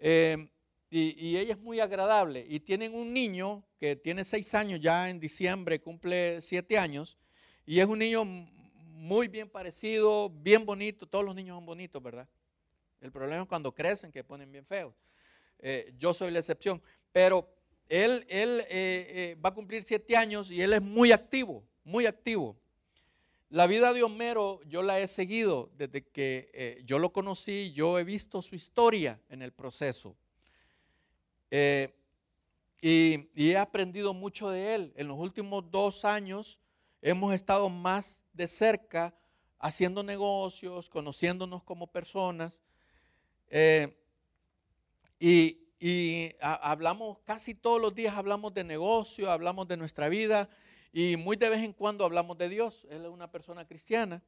Y, 0.00 0.46
y, 0.90 1.36
ella 1.36 1.52
es 1.52 1.60
muy 1.60 1.80
agradable. 1.80 2.46
Y 2.48 2.60
tienen 2.60 2.94
un 2.94 3.12
niño 3.12 3.64
que 3.78 3.96
tiene 3.96 4.24
seis 4.24 4.54
años, 4.54 4.80
ya 4.80 5.10
en 5.10 5.20
diciembre 5.20 5.80
cumple 5.80 6.40
siete 6.40 6.78
años. 6.78 7.18
Y 7.66 7.80
es 7.80 7.86
un 7.86 7.98
niño 7.98 8.24
muy 8.24 9.28
bien 9.28 9.48
parecido, 9.48 10.28
bien 10.30 10.66
bonito. 10.66 11.06
Todos 11.06 11.24
los 11.24 11.34
niños 11.34 11.56
son 11.56 11.66
bonitos, 11.66 12.02
¿verdad? 12.02 12.28
El 13.00 13.12
problema 13.12 13.42
es 13.42 13.48
cuando 13.48 13.72
crecen 13.74 14.10
que 14.10 14.24
ponen 14.24 14.50
bien 14.50 14.66
feos. 14.66 14.94
Eh, 15.60 15.94
yo 15.98 16.12
soy 16.12 16.30
la 16.30 16.40
excepción. 16.40 16.82
Pero 17.12 17.48
él, 17.88 18.26
él 18.28 18.60
eh, 18.60 18.66
eh, 18.70 19.36
va 19.44 19.50
a 19.50 19.54
cumplir 19.54 19.82
siete 19.82 20.16
años 20.16 20.50
y 20.50 20.60
él 20.60 20.72
es 20.72 20.82
muy 20.82 21.12
activo, 21.12 21.64
muy 21.84 22.06
activo. 22.06 22.56
La 23.50 23.66
vida 23.66 23.94
de 23.94 24.02
Homero 24.02 24.60
yo 24.66 24.82
la 24.82 25.00
he 25.00 25.08
seguido 25.08 25.70
desde 25.78 26.04
que 26.04 26.82
yo 26.84 26.98
lo 26.98 27.14
conocí, 27.14 27.72
yo 27.72 27.98
he 27.98 28.04
visto 28.04 28.42
su 28.42 28.54
historia 28.54 29.18
en 29.30 29.40
el 29.40 29.52
proceso. 29.52 30.14
y, 31.50 33.28
he 33.34 33.56
aprendido 33.56 34.12
mucho 34.12 34.50
de 34.50 34.74
él. 34.74 34.92
En 34.96 35.08
los 35.08 35.16
últimos 35.18 35.70
dos 35.70 36.04
años 36.04 36.58
hemos 37.00 37.32
estado 37.32 37.70
más 37.70 38.22
de 38.34 38.48
cerca 38.48 39.14
haciendo 39.58 40.02
negocios, 40.02 40.90
conociéndonos 40.90 41.62
como 41.62 41.86
personas. 41.86 42.60
Eh, 43.48 43.96
y, 45.18 45.64
hablamos 46.40 47.18
casi 47.24 47.54
todos 47.54 47.80
los 47.80 47.94
días, 47.94 48.14
hablamos 48.14 48.52
de 48.52 48.64
negocio, 48.64 49.30
hablamos 49.30 49.66
de 49.68 49.78
nuestra 49.78 50.10
vida 50.10 50.50
y 50.92 51.16
muy 51.16 51.36
de 51.36 51.50
vez 51.50 51.62
en 51.62 51.72
cuando 51.72 52.04
hablamos 52.04 52.38
de 52.38 52.48
Dios. 52.48 52.86
Él 52.90 53.04
es 53.04 53.10
una 53.10 53.30
persona 53.30 53.66
cristiana, 53.66 54.22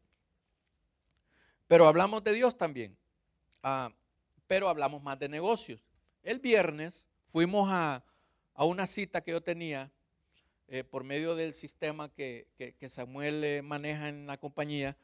pero 1.66 1.86
hablamos 1.86 2.22
de 2.24 2.32
Dios 2.32 2.56
también. 2.56 2.96
Ah, 3.62 3.92
pero 4.46 4.68
hablamos 4.68 5.02
más 5.02 5.18
de 5.18 5.28
negocios. 5.28 5.80
El 6.22 6.38
viernes 6.38 7.08
fuimos 7.26 7.68
a, 7.70 8.04
a 8.54 8.64
una 8.64 8.86
cita 8.86 9.22
que 9.22 9.30
yo 9.30 9.42
tenía 9.42 9.90
eh, 10.72 10.84
por 10.84 11.02
medio 11.02 11.34
del 11.34 11.52
sistema 11.52 12.08
que, 12.14 12.46
Samuel 12.88 13.42
eh, 13.42 13.60
maneja 13.60 14.08
en 14.08 14.28
la 14.28 14.36
compañía, 14.36 14.96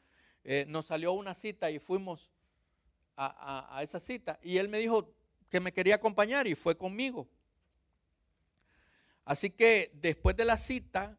eh, 0.44 0.64
nos 0.68 0.86
salió 0.86 1.12
una 1.12 1.34
cita 1.34 1.72
y 1.72 1.80
fuimos 1.80 2.30
a, 3.16 3.80
esa 3.82 3.98
cita. 3.98 4.38
Y 4.44 4.58
él 4.58 4.68
me 4.68 4.78
dijo 4.78 5.12
que 5.50 5.58
me 5.58 5.72
quería 5.72 5.96
acompañar 5.96 6.46
y 6.46 6.54
fue 6.54 6.76
conmigo. 6.76 7.26
Así 9.24 9.50
que 9.50 9.90
después 9.94 10.36
de 10.36 10.44
la 10.44 10.56
cita, 10.56 11.18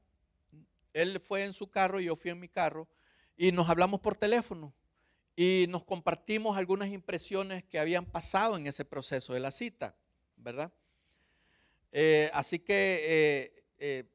él 1.02 1.20
fue 1.20 1.46
en 1.46 1.54
su 1.54 1.70
carro 1.70 2.00
y 2.00 2.06
yo 2.06 2.16
fui 2.16 2.32
en 2.32 2.40
mi 2.40 2.50
carro 2.50 2.88
y 3.36 3.52
nos 3.52 3.70
hablamos 3.70 4.00
por 4.00 4.18
teléfono 4.18 4.74
y 5.36 5.66
nos 5.70 5.84
compartimos 5.84 6.58
algunas 6.58 6.90
impresiones 6.90 7.64
que 7.64 7.80
habían 7.80 8.06
pasado 8.06 8.58
en 8.58 8.66
ese 8.66 8.86
proceso 8.86 9.34
de 9.34 9.40
la 9.40 9.52
cita, 9.52 9.96
¿verdad? 10.36 10.72
así 12.34 12.60
que 12.60 13.64
eh, 13.80 14.08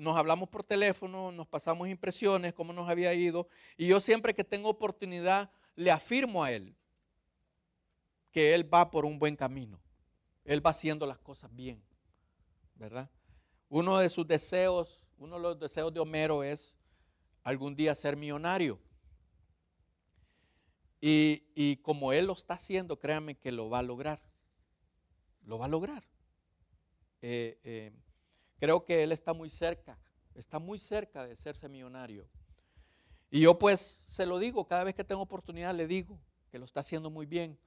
nos 0.00 0.16
hablamos 0.16 0.48
por 0.48 0.64
teléfono, 0.64 1.30
nos 1.30 1.46
pasamos 1.46 1.88
impresiones, 1.88 2.54
cómo 2.54 2.72
nos 2.72 2.88
había 2.88 3.12
ido, 3.12 3.48
y 3.76 3.86
yo 3.86 4.00
siempre 4.00 4.34
que 4.34 4.44
tengo 4.44 4.70
oportunidad 4.70 5.50
le 5.76 5.90
afirmo 5.90 6.42
a 6.42 6.52
él 6.52 6.74
que 8.30 8.54
él 8.54 8.72
va 8.72 8.90
por 8.90 9.04
un 9.04 9.18
buen 9.18 9.36
camino, 9.36 9.80
él 10.44 10.64
va 10.64 10.70
haciendo 10.70 11.06
las 11.06 11.18
cosas 11.18 11.54
bien, 11.54 11.82
¿verdad? 12.76 13.10
Uno 13.68 13.98
de 13.98 14.08
sus 14.08 14.26
deseos, 14.26 15.00
uno 15.18 15.36
de 15.36 15.42
los 15.42 15.58
deseos 15.58 15.92
de 15.92 16.00
Homero 16.00 16.42
es 16.42 16.76
algún 17.42 17.74
día 17.74 17.94
ser 17.94 18.16
millonario. 18.16 18.78
Y, 21.00 21.76
como 21.82 22.12
él 22.12 22.26
lo 22.26 22.32
está 22.32 22.54
haciendo, 22.54 22.98
créanme 22.98 23.36
que 23.36 23.52
lo 23.52 23.70
va 23.70 23.78
a 23.78 23.82
lograr. 23.82 24.20
Lo 25.44 25.58
va 25.58 25.66
a 25.66 25.68
lograr. 25.68 26.04
Eh, 27.22 27.58
eh, 27.62 27.92
Creo 28.58 28.84
que 28.84 29.02
él 29.02 29.12
está 29.12 29.32
muy 29.32 29.50
cerca, 29.50 29.96
está 30.34 30.58
muy 30.58 30.78
cerca 30.78 31.24
de 31.24 31.36
serse 31.36 31.68
millonario. 31.68 32.26
Y 33.30 33.40
yo 33.42 33.58
pues 33.58 34.00
se 34.06 34.26
lo 34.26 34.38
digo, 34.38 34.66
cada 34.66 34.84
vez 34.84 34.94
que 34.94 35.04
tengo 35.04 35.22
oportunidad 35.22 35.74
le 35.74 35.86
digo 35.86 36.18
que 36.50 36.58
lo 36.58 36.64
está 36.64 36.80
haciendo 36.80 37.08
muy 37.08 37.26
bien, 37.26 37.58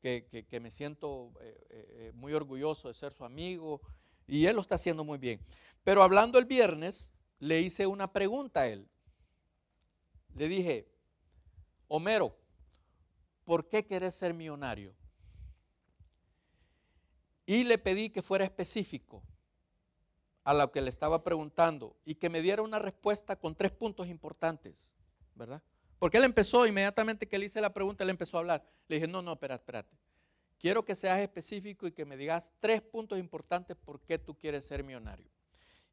que, 0.00 0.58
me 0.60 0.70
siento 0.70 1.32
eh, 1.40 2.12
muy 2.14 2.34
orgulloso 2.34 2.88
de 2.88 2.94
ser 2.94 3.14
su 3.14 3.24
amigo 3.24 3.80
y 4.26 4.44
él 4.46 4.56
lo 4.56 4.62
está 4.62 4.74
haciendo 4.74 5.04
muy 5.04 5.18
bien. 5.18 5.40
Pero 5.84 6.02
hablando 6.02 6.38
el 6.38 6.46
viernes, 6.46 7.12
le 7.38 7.60
hice 7.60 7.86
una 7.86 8.12
pregunta 8.12 8.60
a 8.60 8.66
él. 8.66 8.88
Le 10.34 10.48
dije, 10.48 10.88
Homero, 11.86 12.36
¿por 13.44 13.68
qué 13.68 13.86
querés 13.86 14.16
ser 14.16 14.34
millonario? 14.34 14.94
Y 17.46 17.64
le 17.64 17.78
pedí 17.78 18.08
que 18.08 18.22
fuera 18.22 18.44
específico 18.44 19.22
a 20.42 20.54
lo 20.54 20.72
que 20.72 20.80
le 20.80 20.90
estaba 20.90 21.22
preguntando 21.22 21.96
y 22.04 22.14
que 22.14 22.30
me 22.30 22.40
diera 22.40 22.62
una 22.62 22.78
respuesta 22.78 23.36
con 23.36 23.54
tres 23.54 23.72
puntos 23.72 24.08
importantes, 24.08 24.90
¿verdad? 25.34 25.62
Porque 25.98 26.16
él 26.16 26.24
empezó 26.24 26.66
inmediatamente 26.66 27.28
que 27.28 27.38
le 27.38 27.46
hice 27.46 27.60
la 27.60 27.72
pregunta, 27.72 28.04
él 28.04 28.10
empezó 28.10 28.38
a 28.38 28.40
hablar. 28.40 28.64
Le 28.88 28.96
dije, 28.96 29.06
no, 29.06 29.22
no, 29.22 29.32
espérate, 29.32 29.62
espérate. 29.62 29.96
Quiero 30.58 30.84
que 30.84 30.94
seas 30.94 31.18
específico 31.20 31.86
y 31.86 31.92
que 31.92 32.04
me 32.04 32.16
digas 32.16 32.52
tres 32.58 32.80
puntos 32.80 33.18
importantes 33.18 33.76
por 33.76 34.00
qué 34.00 34.18
tú 34.18 34.34
quieres 34.34 34.64
ser 34.64 34.82
millonario. 34.82 35.33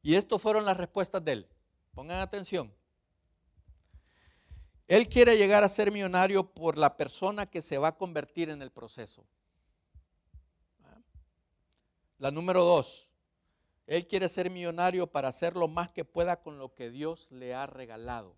Y 0.02 0.16
estas 0.16 0.42
fueron 0.42 0.66
las 0.66 0.78
respuestas 0.78 1.24
de 1.24 1.32
él. 1.34 1.50
Pongan 1.94 2.20
atención. 2.20 2.74
Él 4.88 5.08
quiere 5.08 5.38
llegar 5.38 5.64
a 5.64 5.70
ser 5.70 5.92
millonario 5.92 6.54
por 6.54 6.78
la 6.78 6.98
persona 6.98 7.46
que 7.46 7.62
se 7.62 7.78
va 7.78 7.90
a 7.90 7.98
convertir 7.98 8.50
en 8.50 8.62
el 8.62 8.72
proceso. 8.72 9.26
La 12.18 12.30
número 12.30 12.64
dos, 12.64 13.10
él 13.88 14.06
quiere 14.08 14.30
ser 14.30 14.50
millonario 14.50 15.08
para 15.08 15.30
hacer 15.30 15.56
lo 15.56 15.68
más 15.68 15.92
que 15.92 16.06
pueda 16.06 16.42
con 16.42 16.60
lo 16.60 16.76
que 16.76 16.92
Dios 16.92 17.28
le 17.32 17.56
ha 17.56 17.68
regalado. 17.68 18.38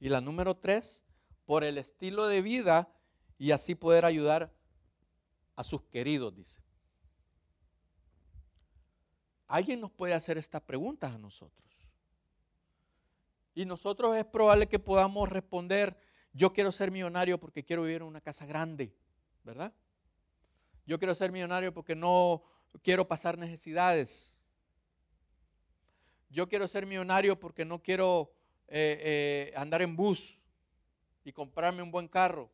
Y 0.00 0.08
la 0.08 0.20
número 0.20 0.56
tres, 0.56 1.04
por 1.44 1.62
el 1.62 1.78
estilo 1.78 2.26
de 2.26 2.42
vida 2.42 2.92
y 3.38 3.52
así 3.52 3.74
poder 3.74 4.04
ayudar 4.04 4.52
a 5.54 5.62
sus 5.62 5.82
queridos, 5.82 6.34
dice. 6.34 6.65
Alguien 9.48 9.80
nos 9.80 9.90
puede 9.90 10.14
hacer 10.14 10.38
estas 10.38 10.62
preguntas 10.62 11.14
a 11.14 11.18
nosotros. 11.18 11.66
Y 13.54 13.64
nosotros 13.64 14.16
es 14.16 14.24
probable 14.24 14.66
que 14.66 14.78
podamos 14.78 15.28
responder, 15.28 15.96
yo 16.32 16.52
quiero 16.52 16.72
ser 16.72 16.90
millonario 16.90 17.38
porque 17.38 17.64
quiero 17.64 17.82
vivir 17.82 18.02
en 18.02 18.08
una 18.08 18.20
casa 18.20 18.44
grande, 18.44 18.94
¿verdad? 19.44 19.72
Yo 20.84 20.98
quiero 20.98 21.14
ser 21.14 21.32
millonario 21.32 21.72
porque 21.72 21.94
no 21.94 22.42
quiero 22.82 23.08
pasar 23.08 23.38
necesidades. 23.38 24.38
Yo 26.28 26.48
quiero 26.48 26.68
ser 26.68 26.86
millonario 26.86 27.38
porque 27.40 27.64
no 27.64 27.82
quiero 27.82 28.32
eh, 28.68 29.50
eh, 29.50 29.54
andar 29.56 29.80
en 29.82 29.96
bus 29.96 30.38
y 31.24 31.32
comprarme 31.32 31.82
un 31.82 31.90
buen 31.90 32.08
carro. 32.08 32.50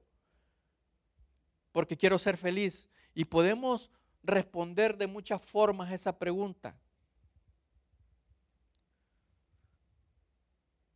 Porque 1.72 1.96
quiero 1.96 2.18
ser 2.18 2.36
feliz. 2.36 2.88
Y 3.14 3.24
podemos 3.24 3.90
responder 4.22 4.96
de 4.96 5.06
muchas 5.06 5.42
formas 5.42 5.92
esa 5.92 6.18
pregunta. 6.18 6.76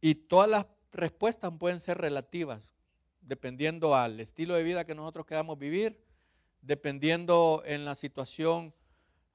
Y 0.01 0.15
todas 0.15 0.49
las 0.49 0.67
respuestas 0.93 1.53
pueden 1.59 1.81
ser 1.81 1.99
relativas, 1.99 2.75
dependiendo 3.21 3.97
al 3.97 4.21
estilo 4.21 4.55
de 4.55 4.63
vida 4.63 4.85
que 4.85 4.95
nosotros 4.95 5.27
queramos 5.27 5.59
vivir, 5.59 6.01
dependiendo 6.63 7.63
en 7.67 7.85
la 7.85 7.95
situación 7.95 8.75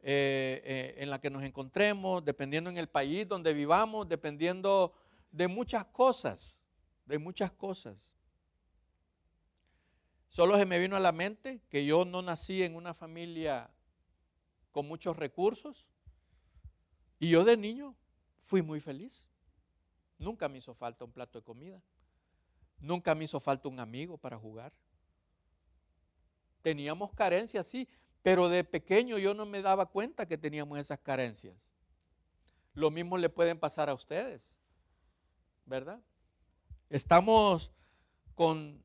eh, 0.01 0.61
eh, 0.63 0.95
en 0.97 1.09
la 1.09 1.19
que 1.19 1.29
nos 1.29 1.43
encontremos, 1.43 2.23
dependiendo 2.23 2.69
en 2.69 2.77
el 2.77 2.87
país 2.87 3.27
donde 3.27 3.53
vivamos, 3.53 4.07
dependiendo 4.07 4.93
de 5.31 5.47
muchas 5.47 5.85
cosas, 5.85 6.59
de 7.05 7.19
muchas 7.19 7.51
cosas. 7.51 8.11
Solo 10.27 10.57
se 10.57 10.65
me 10.65 10.79
vino 10.79 10.95
a 10.95 10.99
la 10.99 11.11
mente 11.11 11.61
que 11.69 11.85
yo 11.85 12.05
no 12.05 12.21
nací 12.21 12.63
en 12.63 12.75
una 12.75 12.93
familia 12.93 13.69
con 14.71 14.87
muchos 14.87 15.17
recursos 15.17 15.87
y 17.19 17.29
yo 17.29 17.43
de 17.43 17.55
niño 17.55 17.95
fui 18.37 18.61
muy 18.61 18.79
feliz. 18.79 19.27
Nunca 20.17 20.49
me 20.49 20.57
hizo 20.57 20.73
falta 20.73 21.05
un 21.05 21.11
plato 21.11 21.39
de 21.39 21.43
comida. 21.43 21.81
Nunca 22.79 23.13
me 23.13 23.25
hizo 23.25 23.39
falta 23.39 23.69
un 23.69 23.79
amigo 23.79 24.17
para 24.17 24.37
jugar. 24.37 24.73
Teníamos 26.61 27.11
carencias, 27.13 27.67
sí, 27.67 27.87
pero 28.23 28.49
de 28.49 28.63
pequeño 28.63 29.17
yo 29.17 29.33
no 29.33 29.45
me 29.45 29.61
daba 29.61 29.85
cuenta 29.87 30.27
que 30.27 30.37
teníamos 30.37 30.79
esas 30.79 30.99
carencias. 30.99 31.67
Lo 32.73 32.89
mismo 32.89 33.17
le 33.17 33.29
pueden 33.29 33.59
pasar 33.59 33.89
a 33.89 33.93
ustedes, 33.93 34.55
¿verdad? 35.65 36.01
Estamos 36.89 37.71
con... 38.35 38.83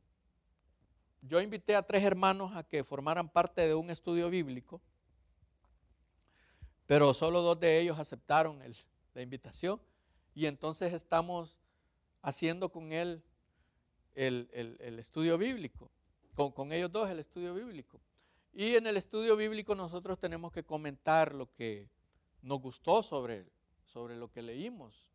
Yo 1.23 1.41
invité 1.41 1.75
a 1.75 1.83
tres 1.83 2.05
hermanos 2.05 2.57
a 2.57 2.63
que 2.63 2.85
formaran 2.85 3.29
parte 3.29 3.67
de 3.67 3.75
un 3.75 3.91
estudio 3.91 4.31
bíblico, 4.31 4.81
pero 6.87 7.13
solo 7.15 7.43
dos 7.43 7.59
de 7.59 7.81
ellos 7.81 7.99
aceptaron 7.99 8.61
la 9.15 9.23
invitación 9.23 9.81
y 10.35 10.47
entonces 10.47 10.93
estamos 10.93 11.57
haciendo 12.23 12.71
con 12.71 12.93
él 12.93 13.23
el, 14.15 14.99
estudio 14.99 15.39
bíblico, 15.39 15.91
con, 16.35 16.73
ellos 16.73 16.91
dos 16.93 17.11
el 17.11 17.19
estudio 17.19 17.55
bíblico. 17.55 18.01
Y 18.53 18.75
en 18.75 18.87
el 18.87 18.97
estudio 18.97 19.37
bíblico 19.37 19.75
nosotros 19.75 20.19
tenemos 20.19 20.53
que 20.53 20.65
comentar 20.65 21.35
lo 21.35 21.53
que 21.53 21.89
nos 22.43 22.61
gustó 22.61 23.03
sobre, 23.03 23.47
sobre 23.85 24.17
lo 24.17 24.31
que 24.31 24.43
leímos. 24.43 25.07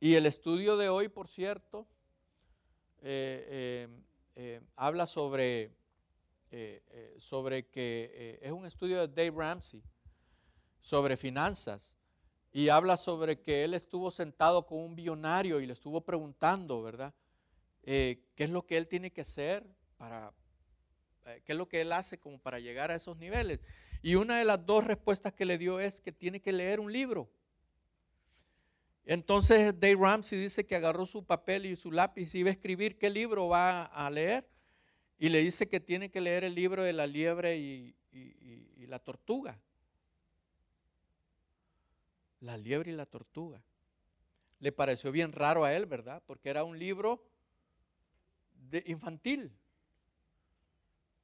Y 0.00 0.14
el 0.14 0.26
estudio 0.26 0.76
de 0.76 0.88
hoy, 0.88 1.08
por 1.08 1.28
cierto, 1.28 1.86
eh, 3.02 3.46
eh, 3.48 3.88
eh, 4.36 4.60
habla 4.76 5.06
sobre, 5.06 5.74
sobre 7.18 7.66
que 7.68 8.38
es 8.42 8.50
un 8.50 8.66
estudio 8.66 9.06
de 9.06 9.08
Dave 9.08 9.36
Ramsey, 9.36 9.82
sobre 10.80 11.16
finanzas 11.16 11.94
y 12.52 12.68
habla 12.68 12.96
sobre 12.96 13.40
que 13.40 13.64
él 13.64 13.74
estuvo 13.74 14.10
sentado 14.10 14.66
con 14.66 14.78
un 14.78 14.96
billonario 14.96 15.60
y 15.60 15.66
le 15.66 15.72
estuvo 15.72 16.00
preguntando, 16.00 16.82
¿verdad? 16.82 17.14
Eh, 17.82 18.24
¿Qué 18.34 18.44
es 18.44 18.50
lo 18.50 18.66
que 18.66 18.76
él 18.76 18.88
tiene 18.88 19.12
que 19.12 19.20
hacer 19.20 19.64
para, 19.96 20.32
eh, 21.26 21.42
qué 21.44 21.52
es 21.52 21.58
lo 21.58 21.68
que 21.68 21.80
él 21.80 21.92
hace 21.92 22.18
como 22.18 22.38
para 22.38 22.58
llegar 22.58 22.90
a 22.90 22.96
esos 22.96 23.16
niveles? 23.18 23.60
Y 24.02 24.16
una 24.16 24.38
de 24.38 24.44
las 24.44 24.64
dos 24.66 24.84
respuestas 24.84 25.32
que 25.32 25.44
le 25.44 25.58
dio 25.58 25.78
es 25.78 26.00
que 26.00 26.12
tiene 26.12 26.40
que 26.40 26.52
leer 26.52 26.80
un 26.80 26.92
libro. 26.92 27.30
Entonces 29.04 29.78
Dave 29.78 29.96
Ramsey 29.98 30.38
dice 30.38 30.66
que 30.66 30.76
agarró 30.76 31.06
su 31.06 31.24
papel 31.24 31.66
y 31.66 31.76
su 31.76 31.92
lápiz 31.92 32.34
y 32.34 32.38
iba 32.38 32.50
a 32.50 32.52
escribir 32.52 32.98
qué 32.98 33.10
libro 33.10 33.48
va 33.48 33.84
a 33.84 34.10
leer. 34.10 34.48
Y 35.18 35.28
le 35.28 35.40
dice 35.40 35.68
que 35.68 35.80
tiene 35.80 36.10
que 36.10 36.20
leer 36.20 36.44
el 36.44 36.54
libro 36.54 36.82
de 36.82 36.92
la 36.92 37.06
liebre 37.06 37.58
y 37.58 37.94
la 38.86 38.98
tortuga. 38.98 39.60
La 42.40 42.56
liebre 42.56 42.90
y 42.90 42.94
la 42.94 43.06
tortuga. 43.06 43.62
Le 44.58 44.72
pareció 44.72 45.12
bien 45.12 45.32
raro 45.32 45.64
a 45.64 45.74
él, 45.74 45.86
¿verdad? 45.86 46.22
Porque 46.26 46.50
era 46.50 46.64
un 46.64 46.78
libro 46.78 47.22
de 48.70 48.82
infantil. 48.86 49.52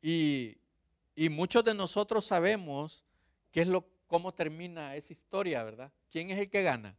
Y, 0.03 0.59
muchos 1.31 1.65
de 1.65 1.75
nosotros 1.75 2.25
sabemos 2.25 3.05
qué 3.51 3.63
es 3.63 3.67
lo, 3.67 3.89
cómo 4.07 4.33
termina 4.33 4.95
esa 4.95 5.13
historia, 5.13 5.65
¿verdad? 5.65 5.93
¿Quién 6.11 6.31
es 6.31 6.39
el 6.39 6.51
que 6.51 6.63
gana? 6.63 6.97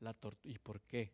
La 0.00 0.14
tortuga. 0.14 0.54
¿Y 0.54 0.58
por 0.58 0.80
qué? 0.82 1.12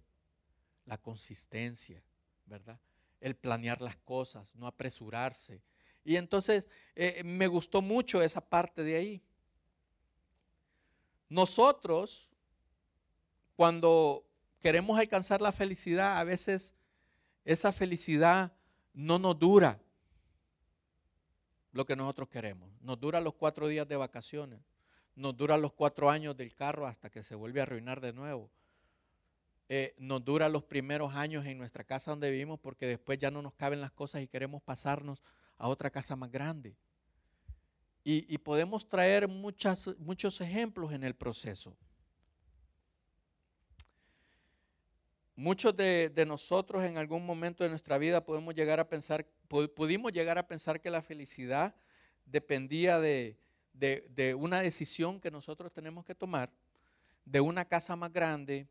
La 0.87 0.99
consistencia, 0.99 2.03
¿verdad? 2.47 2.81
El 3.21 3.37
planear 3.37 3.81
las 3.81 3.97
cosas, 3.97 4.55
no 4.57 4.67
apresurarse. 4.67 5.63
Y 6.05 6.17
entonces 6.17 6.69
eh, 6.95 7.23
me 7.25 7.47
gustó 7.47 7.83
mucho 7.83 8.23
esa 8.23 8.41
parte 8.41 8.83
de 8.83 8.97
ahí. 8.97 9.23
Nosotros, 11.29 12.31
cuando 13.57 14.25
queremos 14.61 14.99
alcanzar 14.99 15.41
la 15.41 15.53
felicidad, 15.53 16.19
a 16.19 16.25
veces 16.25 16.75
esa 17.45 17.73
felicidad 17.73 18.53
no 18.95 19.19
nos 19.19 19.39
dura 19.39 19.81
lo 21.73 21.85
que 21.87 21.97
nosotros 21.97 22.29
queremos. 22.29 22.71
Nos 22.81 22.99
dura 22.99 23.21
los 23.21 23.35
cuatro 23.35 23.69
días 23.69 23.87
de 23.87 23.97
vacaciones. 23.97 24.61
Nos 25.15 25.37
dura 25.37 25.57
los 25.59 25.73
cuatro 25.73 26.11
años 26.11 26.37
del 26.37 26.55
carro 26.55 26.87
hasta 26.87 27.11
que 27.11 27.23
se 27.23 27.35
vuelve 27.35 27.61
a 27.61 27.65
arruinar 27.65 28.01
de 28.01 28.13
nuevo. 28.13 28.51
Eh, 29.69 29.95
nos 29.99 30.25
dura 30.25 30.49
los 30.49 30.65
primeros 30.65 31.15
años 31.15 31.45
en 31.45 31.59
nuestra 31.59 31.85
casa 31.85 32.13
donde 32.13 32.31
vivimos 32.31 32.59
porque 32.59 32.87
después 32.87 33.19
ya 33.19 33.31
no 33.31 33.43
nos 33.43 33.55
caben 33.55 33.81
las 33.81 33.93
cosas 33.93 34.23
y 34.23 34.29
queremos 34.29 34.63
pasarnos 34.63 35.23
a 35.59 35.69
otra 35.69 35.91
casa 35.91 36.17
más 36.17 36.31
grande. 36.31 36.77
Y, 38.11 38.39
podemos 38.39 38.89
traer 38.89 39.29
muchos 39.29 40.41
ejemplos 40.41 40.95
en 40.95 41.05
el 41.05 41.15
proceso. 41.15 41.77
Muchos 45.37 45.77
de, 45.77 46.25
nosotros 46.27 46.85
en 46.85 46.97
algún 46.97 47.27
momento 47.27 47.65
de 47.65 47.69
nuestra 47.69 47.99
vida 47.99 48.25
podemos 48.25 48.55
llegar 48.55 48.81
a 48.81 48.89
pensar, 48.89 49.27
pudimos 49.47 50.11
llegar 50.11 50.39
a 50.39 50.47
pensar 50.47 50.81
que 50.81 50.89
la 50.89 51.03
felicidad 51.03 51.75
dependía 52.25 52.99
de, 52.99 53.37
una 54.39 54.63
decisión 54.63 55.21
que 55.21 55.31
nosotros 55.31 55.71
tenemos 55.71 56.03
que 56.07 56.15
tomar, 56.15 56.51
de 57.27 57.43
una 57.43 57.67
casa 57.67 57.95
más 57.95 58.11
grande, 58.11 58.67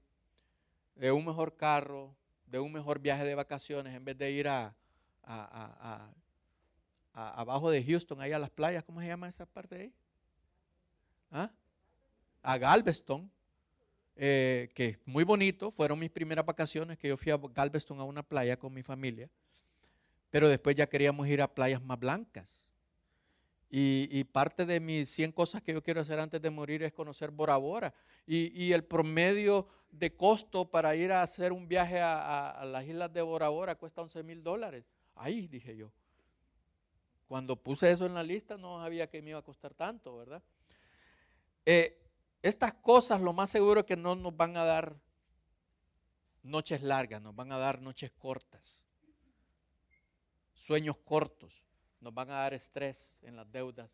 de 0.95 1.11
un 1.11 1.23
mejor 1.23 1.55
carro, 1.55 2.15
de 2.47 2.57
un 2.57 2.71
mejor 2.71 2.97
viaje 2.97 3.23
de 3.23 3.35
vacaciones, 3.35 3.93
en 3.93 4.03
vez 4.03 4.17
de 4.17 4.31
ir 4.31 4.47
a 4.47 4.75
abajo 7.17 7.71
de 7.71 7.83
Houston, 7.83 8.21
ahí 8.21 8.31
a 8.31 8.39
las 8.39 8.51
playas, 8.51 8.83
¿cómo 8.83 9.01
se 9.01 9.07
llama 9.07 9.27
esa 9.27 9.45
parte 9.47 9.75
de 9.75 9.81
ahí? 9.81 9.93
¿Ah? 11.31 11.51
A 12.43 12.57
Galveston, 12.59 13.29
eh, 14.15 14.69
que 14.75 14.89
es 14.89 15.01
muy 15.05 15.23
bonito, 15.23 15.71
fueron 15.71 15.97
mis 15.97 16.11
primeras 16.11 16.45
vacaciones 16.45 16.97
que 16.97 17.07
yo 17.07 17.17
fui 17.17 17.31
a 17.31 17.37
Galveston 17.37 17.99
a 17.99 18.03
una 18.03 18.21
playa 18.21 18.57
con 18.57 18.71
mi 18.71 18.83
familia, 18.83 19.29
pero 20.29 20.47
después 20.47 20.75
ya 20.75 20.87
queríamos 20.87 21.27
ir 21.27 21.41
a 21.41 21.53
playas 21.53 21.81
más 21.81 21.99
blancas. 21.99 22.67
Y, 23.69 24.23
parte 24.25 24.65
de 24.65 24.79
mis 24.79 25.09
100 25.09 25.33
cosas 25.33 25.61
que 25.61 25.73
yo 25.73 25.83
quiero 25.83 25.99
hacer 25.99 26.21
antes 26.21 26.41
de 26.41 26.49
morir 26.49 26.83
es 26.83 26.93
conocer 26.93 27.31
Bora 27.31 27.57
Bora. 27.57 27.93
Y, 28.25 28.71
el 28.71 28.85
promedio 28.85 29.67
de 29.91 30.15
costo 30.15 30.71
para 30.71 30.95
ir 30.95 31.11
a 31.11 31.21
hacer 31.21 31.51
un 31.51 31.67
viaje 31.67 31.99
a, 31.99 32.51
a 32.51 32.63
las 32.63 32.85
islas 32.85 33.11
de 33.11 33.21
Bora 33.21 33.49
Bora 33.49 33.75
cuesta 33.75 34.01
11 34.01 34.23
mil 34.23 34.41
dólares. 34.41 34.85
Ahí 35.15 35.47
dije 35.47 35.75
yo. 35.75 35.91
Cuando 37.27 37.55
puse 37.55 37.91
eso 37.91 38.05
en 38.05 38.13
la 38.13 38.23
lista 38.23 38.57
no 38.57 38.81
sabía 38.81 39.09
que 39.09 39.21
me 39.21 39.31
iba 39.31 39.39
a 39.39 39.43
costar 39.43 39.73
tanto, 39.73 40.15
¿verdad? 40.15 40.41
Eh, 41.65 41.99
estas 42.41 42.73
cosas 42.73 43.19
lo 43.19 43.33
más 43.33 43.49
seguro 43.49 43.81
es 43.81 43.85
que 43.85 43.97
no 43.97 44.15
nos 44.15 44.35
van 44.35 44.55
a 44.55 44.63
dar 44.63 44.95
noches 46.43 46.81
largas, 46.81 47.21
nos 47.21 47.35
van 47.35 47.51
a 47.51 47.57
dar 47.57 47.81
noches 47.81 48.11
cortas, 48.11 48.83
sueños 50.53 50.95
cortos, 51.03 51.63
nos 51.99 52.13
van 52.13 52.29
a 52.29 52.35
dar 52.35 52.53
estrés 52.53 53.19
en 53.23 53.35
las 53.35 53.51
deudas 53.51 53.89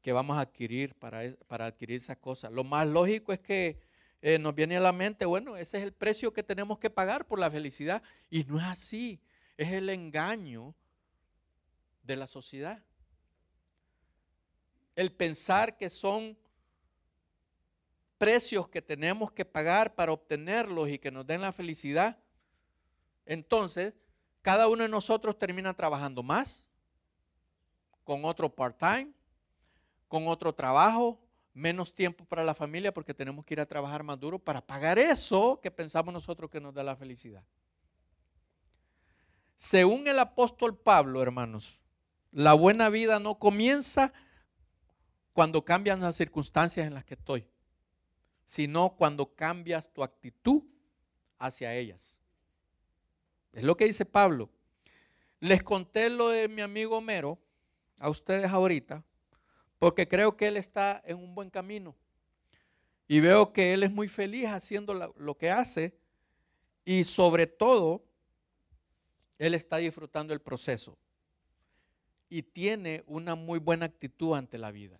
que 0.00 0.12
vamos 0.12 0.38
a 0.38 0.40
adquirir 0.40 0.94
para, 0.94 1.20
para 1.46 1.66
adquirir 1.66 1.96
esas 1.96 2.16
cosas. 2.16 2.52
Lo 2.52 2.64
más 2.64 2.86
lógico 2.86 3.32
es 3.32 3.40
que 3.40 3.78
eh, 4.22 4.38
nos 4.38 4.54
viene 4.54 4.78
a 4.78 4.80
la 4.80 4.92
mente, 4.92 5.26
bueno, 5.26 5.56
ese 5.56 5.76
es 5.76 5.82
el 5.82 5.92
precio 5.92 6.32
que 6.32 6.42
tenemos 6.42 6.78
que 6.78 6.88
pagar 6.88 7.26
por 7.26 7.38
la 7.38 7.50
felicidad. 7.50 8.02
Y 8.30 8.44
no 8.44 8.58
es 8.58 8.64
así, 8.64 9.20
es 9.58 9.72
el 9.72 9.90
engaño 9.90 10.74
de 12.04 12.16
la 12.16 12.26
sociedad. 12.26 12.82
El 14.94 15.12
pensar 15.12 15.76
que 15.76 15.90
son 15.90 16.38
precios 18.18 18.68
que 18.68 18.80
tenemos 18.80 19.32
que 19.32 19.44
pagar 19.44 19.94
para 19.94 20.12
obtenerlos 20.12 20.88
y 20.88 20.98
que 20.98 21.10
nos 21.10 21.26
den 21.26 21.40
la 21.40 21.52
felicidad, 21.52 22.18
entonces 23.26 23.94
cada 24.42 24.68
uno 24.68 24.82
de 24.82 24.88
nosotros 24.88 25.38
termina 25.38 25.74
trabajando 25.74 26.22
más, 26.22 26.64
con 28.04 28.24
otro 28.24 28.54
part-time, 28.54 29.12
con 30.06 30.28
otro 30.28 30.54
trabajo, 30.54 31.18
menos 31.54 31.94
tiempo 31.94 32.24
para 32.24 32.44
la 32.44 32.54
familia 32.54 32.92
porque 32.92 33.14
tenemos 33.14 33.44
que 33.44 33.54
ir 33.54 33.60
a 33.60 33.66
trabajar 33.66 34.02
más 34.02 34.20
duro 34.20 34.38
para 34.38 34.60
pagar 34.60 34.98
eso 34.98 35.60
que 35.62 35.70
pensamos 35.70 36.12
nosotros 36.12 36.50
que 36.50 36.60
nos 36.60 36.74
da 36.74 36.82
la 36.84 36.96
felicidad. 36.96 37.44
Según 39.56 40.06
el 40.08 40.18
apóstol 40.18 40.76
Pablo, 40.76 41.22
hermanos, 41.22 41.80
La 42.34 42.52
buena 42.54 42.88
vida 42.88 43.20
no 43.20 43.38
comienza 43.38 44.12
cuando 45.32 45.64
cambian 45.64 46.00
las 46.00 46.16
circunstancias 46.16 46.84
en 46.84 46.92
las 46.92 47.04
que 47.04 47.14
estoy, 47.14 47.46
sino 48.44 48.96
cuando 48.96 49.36
cambias 49.36 49.92
tu 49.92 50.02
actitud 50.02 50.64
hacia 51.38 51.76
ellas. 51.76 52.18
Es 53.52 53.62
lo 53.62 53.76
que 53.76 53.84
dice 53.84 54.04
Pablo. 54.04 54.50
Les 55.38 55.62
conté 55.62 56.10
lo 56.10 56.30
de 56.30 56.48
mi 56.48 56.60
amigo 56.60 56.96
Homero 56.96 57.38
a 58.00 58.10
ustedes 58.10 58.50
ahorita, 58.50 59.04
porque 59.78 60.08
creo 60.08 60.36
que 60.36 60.48
él 60.48 60.56
está 60.56 61.00
en 61.06 61.18
un 61.18 61.36
buen 61.36 61.50
camino. 61.50 61.94
Y 63.06 63.20
veo 63.20 63.52
que 63.52 63.74
él 63.74 63.84
es 63.84 63.92
muy 63.92 64.08
feliz 64.08 64.48
haciendo 64.48 64.92
lo 65.16 65.38
que 65.38 65.52
hace 65.52 65.96
y 66.84 67.04
sobre 67.04 67.46
todo, 67.46 68.04
él 69.38 69.54
está 69.54 69.76
disfrutando 69.76 70.34
el 70.34 70.40
proceso 70.40 70.98
y 72.34 72.42
tiene 72.42 73.04
una 73.06 73.36
muy 73.36 73.60
buena 73.60 73.86
actitud 73.86 74.34
ante 74.34 74.58
la 74.58 74.72
vida. 74.72 74.98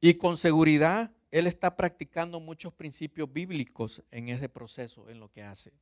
Y 0.00 0.14
con 0.14 0.36
seguridad, 0.36 1.12
él 1.32 1.48
está 1.48 1.74
practicando 1.74 2.38
muchos 2.38 2.72
principios 2.72 3.32
bíblicos 3.32 4.04
en 4.12 4.28
ese 4.28 4.48
proceso, 4.48 5.08
en 5.08 5.18
lo 5.18 5.28
que 5.28 5.42
hace. 5.42 5.72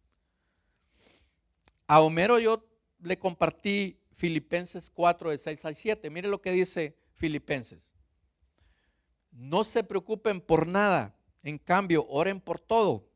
A 1.86 2.00
Homero 2.00 2.38
yo 2.38 2.66
le 3.02 3.18
compartí 3.18 4.00
Filipenses 4.12 4.88
4 4.88 5.28
de 5.28 5.36
6 5.36 5.64
al 5.66 5.76
7. 5.76 6.08
Mire 6.08 6.28
lo 6.28 6.40
que 6.40 6.52
dice 6.52 6.96
Filipenses. 7.12 7.92
No 9.30 9.62
se 9.64 9.84
preocupen 9.84 10.40
por 10.40 10.66
nada, 10.66 11.14
en 11.42 11.58
cambio, 11.58 12.06
oren 12.08 12.40
por 12.40 12.60
todo. 12.60 13.06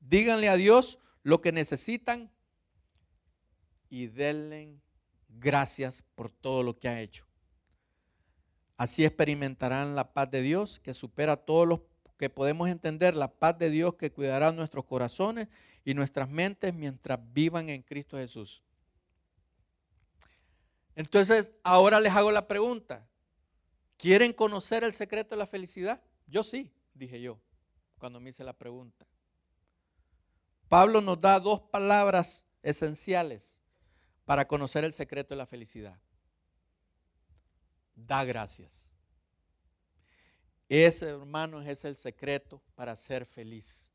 Díganle 0.00 0.50
a 0.50 0.56
Dios 0.56 0.98
lo 1.22 1.40
que 1.40 1.50
necesitan 1.50 2.30
y 3.88 4.08
denle 4.08 4.78
gracias 5.28 6.02
por 6.14 6.30
todo 6.30 6.62
lo 6.62 6.78
que 6.78 6.88
ha 6.88 7.00
hecho. 7.00 7.26
Así 8.76 9.04
experimentarán 9.04 9.94
la 9.94 10.12
paz 10.12 10.30
de 10.30 10.40
Dios 10.40 10.80
que 10.80 10.94
supera 10.94 11.36
todo 11.36 11.66
lo 11.66 11.86
que 12.16 12.30
podemos 12.30 12.68
entender, 12.68 13.14
la 13.14 13.32
paz 13.32 13.58
de 13.58 13.70
Dios 13.70 13.94
que 13.94 14.12
cuidará 14.12 14.52
nuestros 14.52 14.84
corazones 14.84 15.48
y 15.84 15.94
nuestras 15.94 16.28
mentes 16.28 16.74
mientras 16.74 17.18
vivan 17.32 17.68
en 17.68 17.82
Cristo 17.82 18.16
Jesús. 18.16 18.62
Entonces, 20.94 21.52
ahora 21.62 22.00
les 22.00 22.12
hago 22.12 22.32
la 22.32 22.48
pregunta. 22.48 23.08
¿Quieren 23.96 24.32
conocer 24.32 24.84
el 24.84 24.92
secreto 24.92 25.34
de 25.34 25.38
la 25.38 25.46
felicidad? 25.46 26.02
Yo 26.26 26.42
sí, 26.44 26.72
dije 26.94 27.20
yo, 27.20 27.40
cuando 27.98 28.20
me 28.20 28.30
hice 28.30 28.44
la 28.44 28.52
pregunta. 28.52 29.06
Pablo 30.68 31.00
nos 31.00 31.20
da 31.20 31.40
dos 31.40 31.60
palabras 31.60 32.46
esenciales 32.62 33.57
para 34.28 34.46
conocer 34.46 34.84
el 34.84 34.92
secreto 34.92 35.30
de 35.30 35.38
la 35.38 35.46
felicidad 35.46 35.98
da 37.94 38.26
gracias. 38.26 38.90
Ese, 40.68 41.08
hermanos, 41.08 41.66
es 41.66 41.82
el 41.86 41.96
secreto 41.96 42.62
para 42.74 42.94
ser 42.94 43.24
feliz. 43.24 43.90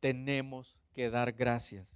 Tenemos 0.00 0.78
que 0.94 1.10
dar 1.10 1.32
gracias. 1.32 1.94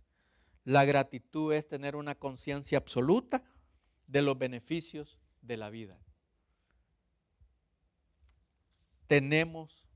La 0.63 0.85
gratitud 0.85 1.55
es 1.55 1.67
tener 1.67 1.97
una 1.97 2.15
conciencia 2.15 2.77
absoluta 2.77 3.43
de 4.07 4.21
los 4.21 4.37
beneficios 4.37 5.19
de 5.41 5.57
la 5.57 5.71
vida. 5.71 5.99
Tenemos 9.07 9.87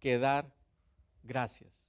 que 0.00 0.18
dar 0.18 0.50
gracias. 1.22 1.84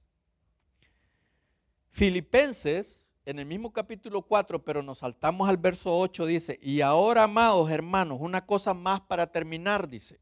Filipenses 1.90 3.05
en 3.26 3.40
el 3.40 3.46
mismo 3.46 3.72
capítulo 3.72 4.22
4, 4.22 4.64
pero 4.64 4.84
nos 4.84 4.98
saltamos 4.98 5.48
al 5.48 5.56
verso 5.56 5.98
8, 5.98 6.26
dice, 6.26 6.58
y 6.62 6.80
ahora, 6.80 7.24
amados 7.24 7.68
hermanos, 7.70 8.18
una 8.20 8.46
cosa 8.46 8.72
más 8.72 9.00
para 9.00 9.26
terminar, 9.26 9.88
dice, 9.88 10.20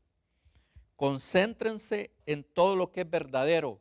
concéntrense 0.96 2.14
en 2.24 2.42
todo 2.42 2.74
lo 2.74 2.92
que 2.92 3.02
es 3.02 3.10
verdadero, 3.10 3.78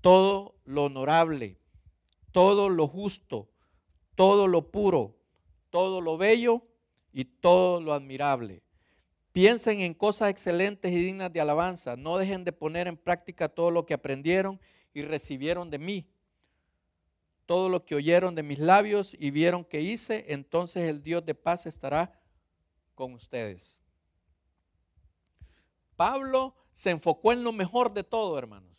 todo 0.00 0.54
lo 0.64 0.84
honorable, 0.84 1.58
todo 2.32 2.70
lo 2.70 2.88
justo, 2.88 3.50
todo 4.14 4.48
lo 4.48 4.70
puro, 4.70 5.18
todo 5.68 6.00
lo 6.00 6.16
bello 6.16 6.62
y 7.12 7.26
todo 7.26 7.82
lo 7.82 7.92
admirable. 7.92 8.62
Piensen 9.32 9.80
en 9.80 9.92
cosas 9.92 10.30
excelentes 10.30 10.92
y 10.92 10.96
dignas 10.96 11.32
de 11.32 11.40
alabanza. 11.40 11.96
No 11.96 12.18
dejen 12.18 12.44
de 12.44 12.52
poner 12.52 12.86
en 12.86 12.96
práctica 12.96 13.48
todo 13.48 13.72
lo 13.72 13.84
que 13.84 13.94
aprendieron 13.94 14.60
y 14.92 15.02
recibieron 15.02 15.70
de 15.70 15.78
mí 15.80 16.06
todo 17.46 17.68
lo 17.68 17.84
que 17.84 17.94
oyeron 17.94 18.34
de 18.34 18.42
mis 18.42 18.58
labios 18.58 19.14
y 19.18 19.30
vieron 19.30 19.64
que 19.64 19.80
hice, 19.80 20.24
entonces 20.28 20.84
el 20.84 21.02
Dios 21.02 21.24
de 21.24 21.34
paz 21.34 21.66
estará 21.66 22.20
con 22.94 23.14
ustedes. 23.14 23.80
Pablo 25.96 26.54
se 26.72 26.90
enfocó 26.90 27.32
en 27.32 27.44
lo 27.44 27.52
mejor 27.52 27.92
de 27.92 28.04
todo, 28.04 28.38
hermanos. 28.38 28.74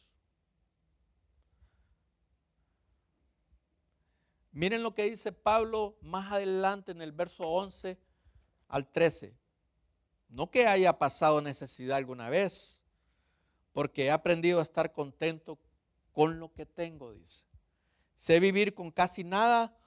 Miren 4.51 4.83
lo 4.83 4.95
que 4.95 5.09
dice 5.09 5.31
Pablo 5.33 5.97
más 6.01 6.31
adelante 6.31 6.93
en 6.93 7.01
el 7.01 7.11
verso 7.11 7.43
11 7.43 7.97
al 8.69 8.89
13. 8.89 9.35
No 10.29 10.49
que 10.49 10.65
haya 10.65 10.97
pasado 10.97 11.41
necesidad 11.41 11.97
alguna 11.97 12.29
vez, 12.29 12.83
porque 13.73 14.05
he 14.05 14.11
aprendido 14.11 14.59
a 14.59 14.63
estar 14.63 14.93
contento 14.93 15.59
con 16.13 16.39
lo 16.39 16.53
que 16.53 16.65
tengo, 16.65 17.13
dice. 17.13 17.43
Sé 18.15 18.39
vivir 18.39 18.73
con 18.73 18.91
casi 18.91 19.23
nada 19.23 19.77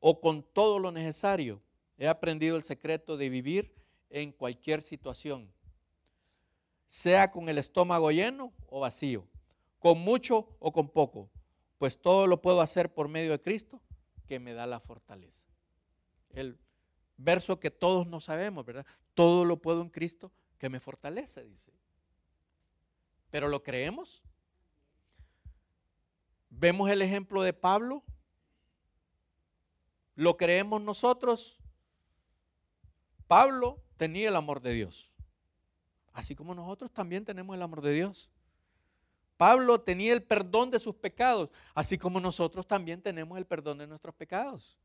o 0.00 0.20
con 0.20 0.42
todo 0.42 0.78
lo 0.78 0.92
necesario. 0.92 1.62
He 1.98 2.08
aprendido 2.08 2.56
el 2.56 2.62
secreto 2.62 3.16
de 3.16 3.28
vivir 3.28 3.74
en 4.10 4.32
cualquier 4.32 4.82
situación, 4.82 5.52
sea 6.86 7.30
con 7.30 7.48
el 7.48 7.58
estómago 7.58 8.10
lleno 8.10 8.52
o 8.66 8.80
vacío, 8.80 9.26
con 9.78 9.98
mucho 9.98 10.56
o 10.58 10.72
con 10.72 10.88
poco, 10.88 11.30
pues 11.78 12.00
todo 12.00 12.26
lo 12.26 12.42
puedo 12.42 12.60
hacer 12.60 12.92
por 12.92 13.08
medio 13.08 13.32
de 13.32 13.40
Cristo 13.40 13.80
que 14.26 14.38
me 14.38 14.52
da 14.52 14.66
la 14.66 14.80
fortaleza. 14.80 15.46
El 16.30 16.58
verso 17.16 17.58
que 17.58 17.70
todos 17.70 18.06
no 18.06 18.20
sabemos, 18.20 18.64
¿verdad? 18.64 18.86
Todo 19.14 19.44
lo 19.44 19.60
puedo 19.60 19.82
en 19.82 19.88
Cristo 19.88 20.30
que 20.58 20.68
me 20.68 20.80
fortalece, 20.80 21.44
dice. 21.44 21.72
¿Pero 23.30 23.48
lo 23.48 23.62
creemos? 23.62 24.22
Vemos 26.54 26.90
el 26.90 27.02
ejemplo 27.02 27.42
de 27.42 27.52
Pablo. 27.52 28.04
¿Lo 30.14 30.36
creemos 30.36 30.82
nosotros? 30.82 31.58
Pablo 33.26 33.82
tenía 33.96 34.28
el 34.28 34.36
amor 34.36 34.60
de 34.60 34.74
Dios. 34.74 35.10
Así 36.12 36.34
como 36.36 36.54
nosotros 36.54 36.92
también 36.92 37.24
tenemos 37.24 37.56
el 37.56 37.62
amor 37.62 37.80
de 37.80 37.92
Dios. 37.92 38.30
Pablo 39.38 39.80
tenía 39.80 40.12
el 40.12 40.22
perdón 40.22 40.70
de 40.70 40.78
sus 40.78 40.94
pecados, 40.94 41.48
así 41.74 41.96
como 41.98 42.20
nosotros 42.20 42.66
también 42.66 43.00
tenemos 43.00 43.38
el 43.38 43.46
perdón 43.46 43.78
de 43.78 43.86
nuestros 43.86 44.14
pecados. 44.14 44.78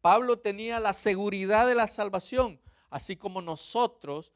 Pablo 0.00 0.38
tenía 0.38 0.78
la 0.80 0.92
seguridad 0.92 1.66
de 1.66 1.74
la 1.74 1.86
salvación, 1.86 2.60
así 2.90 3.16
como 3.16 3.40
nosotros 3.40 4.32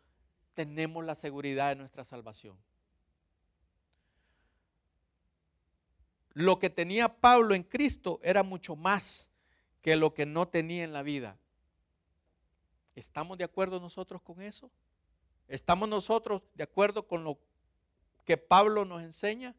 tenemos 0.54 1.04
la 1.04 1.14
seguridad 1.14 1.68
de 1.68 1.76
nuestra 1.76 2.04
salvación. 2.04 2.58
Lo 6.34 6.58
que 6.58 6.68
tenía 6.68 7.08
Pablo 7.08 7.54
en 7.54 7.62
Cristo 7.62 8.20
era 8.22 8.42
mucho 8.42 8.74
más 8.74 9.30
que 9.80 9.96
lo 9.96 10.14
que 10.14 10.26
no 10.26 10.48
tenía 10.48 10.82
en 10.82 10.92
la 10.92 11.02
vida. 11.02 11.38
¿Estamos 12.96 13.38
de 13.38 13.44
acuerdo 13.44 13.80
nosotros 13.80 14.20
con 14.20 14.42
eso? 14.42 14.70
¿Estamos 15.46 15.88
nosotros 15.88 16.42
de 16.54 16.64
acuerdo 16.64 17.06
con 17.06 17.22
lo 17.22 17.38
que 18.24 18.36
Pablo 18.36 18.84
nos 18.84 19.02
enseña? 19.02 19.54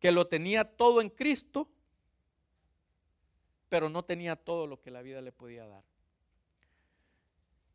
Que 0.00 0.12
lo 0.12 0.26
tenía 0.26 0.64
todo 0.64 1.00
en 1.00 1.10
Cristo, 1.10 1.68
pero 3.68 3.88
no 3.88 4.04
tenía 4.04 4.36
todo 4.36 4.66
lo 4.66 4.80
que 4.80 4.90
la 4.90 5.02
vida 5.02 5.20
le 5.20 5.32
podía 5.32 5.66
dar. 5.66 5.84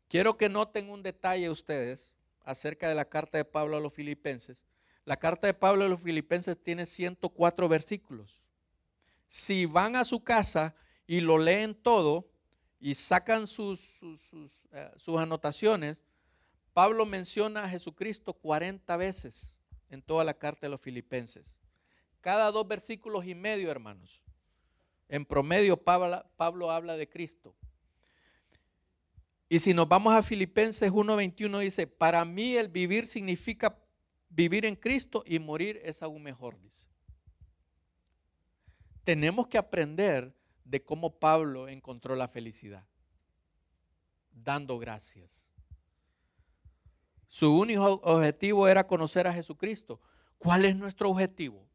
Quiero 0.08 0.36
que 0.36 0.48
noten 0.48 0.90
un 0.90 1.02
detalle 1.02 1.50
ustedes 1.50 2.14
acerca 2.40 2.88
de 2.88 2.94
la 2.94 3.08
carta 3.08 3.38
de 3.38 3.44
Pablo 3.44 3.76
a 3.76 3.80
los 3.80 3.92
filipenses 3.92 4.64
la 5.08 5.16
carta 5.16 5.46
de 5.46 5.54
Pablo 5.54 5.86
a 5.86 5.88
los 5.88 6.02
filipenses 6.02 6.62
tiene 6.62 6.84
104 6.84 7.66
versículos. 7.66 8.42
Si 9.26 9.64
van 9.64 9.96
a 9.96 10.04
su 10.04 10.22
casa 10.22 10.74
y 11.06 11.20
lo 11.20 11.38
leen 11.38 11.74
todo 11.74 12.28
y 12.78 12.92
sacan 12.92 13.46
sus, 13.46 13.90
eh, 14.70 14.90
sus, 14.98 15.18
anotaciones, 15.18 16.02
Pablo 16.74 17.06
menciona 17.06 17.64
a 17.64 17.70
Jesucristo 17.70 18.34
40 18.34 18.94
veces 18.98 19.56
en 19.88 20.02
toda 20.02 20.24
la 20.24 20.34
carta 20.34 20.66
de 20.66 20.72
los 20.72 20.80
filipenses. 20.82 21.56
Cada 22.20 22.52
dos 22.52 22.68
versículos 22.68 23.24
y 23.24 23.34
medio, 23.34 23.70
hermanos. 23.70 24.22
En 25.08 25.24
promedio, 25.24 25.78
Pablo, 25.82 26.22
Pablo 26.36 26.70
habla 26.70 26.98
de 26.98 27.08
Cristo. 27.08 27.54
Y 29.48 29.60
si 29.60 29.72
nos 29.72 29.88
vamos 29.88 30.12
a 30.12 30.22
Filipenses 30.22 30.92
1.21, 30.92 31.60
dice, 31.60 31.86
para 31.86 32.26
mí 32.26 32.56
el 32.56 32.68
vivir 32.68 33.06
significa 33.06 33.74
vivir 34.38 34.64
en 34.64 34.76
Cristo 34.76 35.24
y 35.26 35.40
morir 35.40 35.80
es 35.82 36.00
aún 36.00 36.22
mejor, 36.22 36.60
dice. 36.60 36.86
Tenemos 39.02 39.48
que 39.48 39.58
aprender 39.58 40.32
de 40.62 40.80
cómo 40.80 41.18
Pablo 41.18 41.66
encontró 41.66 42.14
la 42.14 42.28
felicidad, 42.28 42.86
dando 44.30 44.78
gracias. 44.78 45.50
Su 47.26 47.52
único 47.52 47.82
objetivo 48.04 48.68
era 48.68 48.86
conocer 48.86 49.26
a 49.26 49.32
Jesucristo. 49.32 50.00
¿Cuál 50.38 50.66
es 50.66 50.76
nuestro 50.76 51.10
objetivo? 51.10 51.66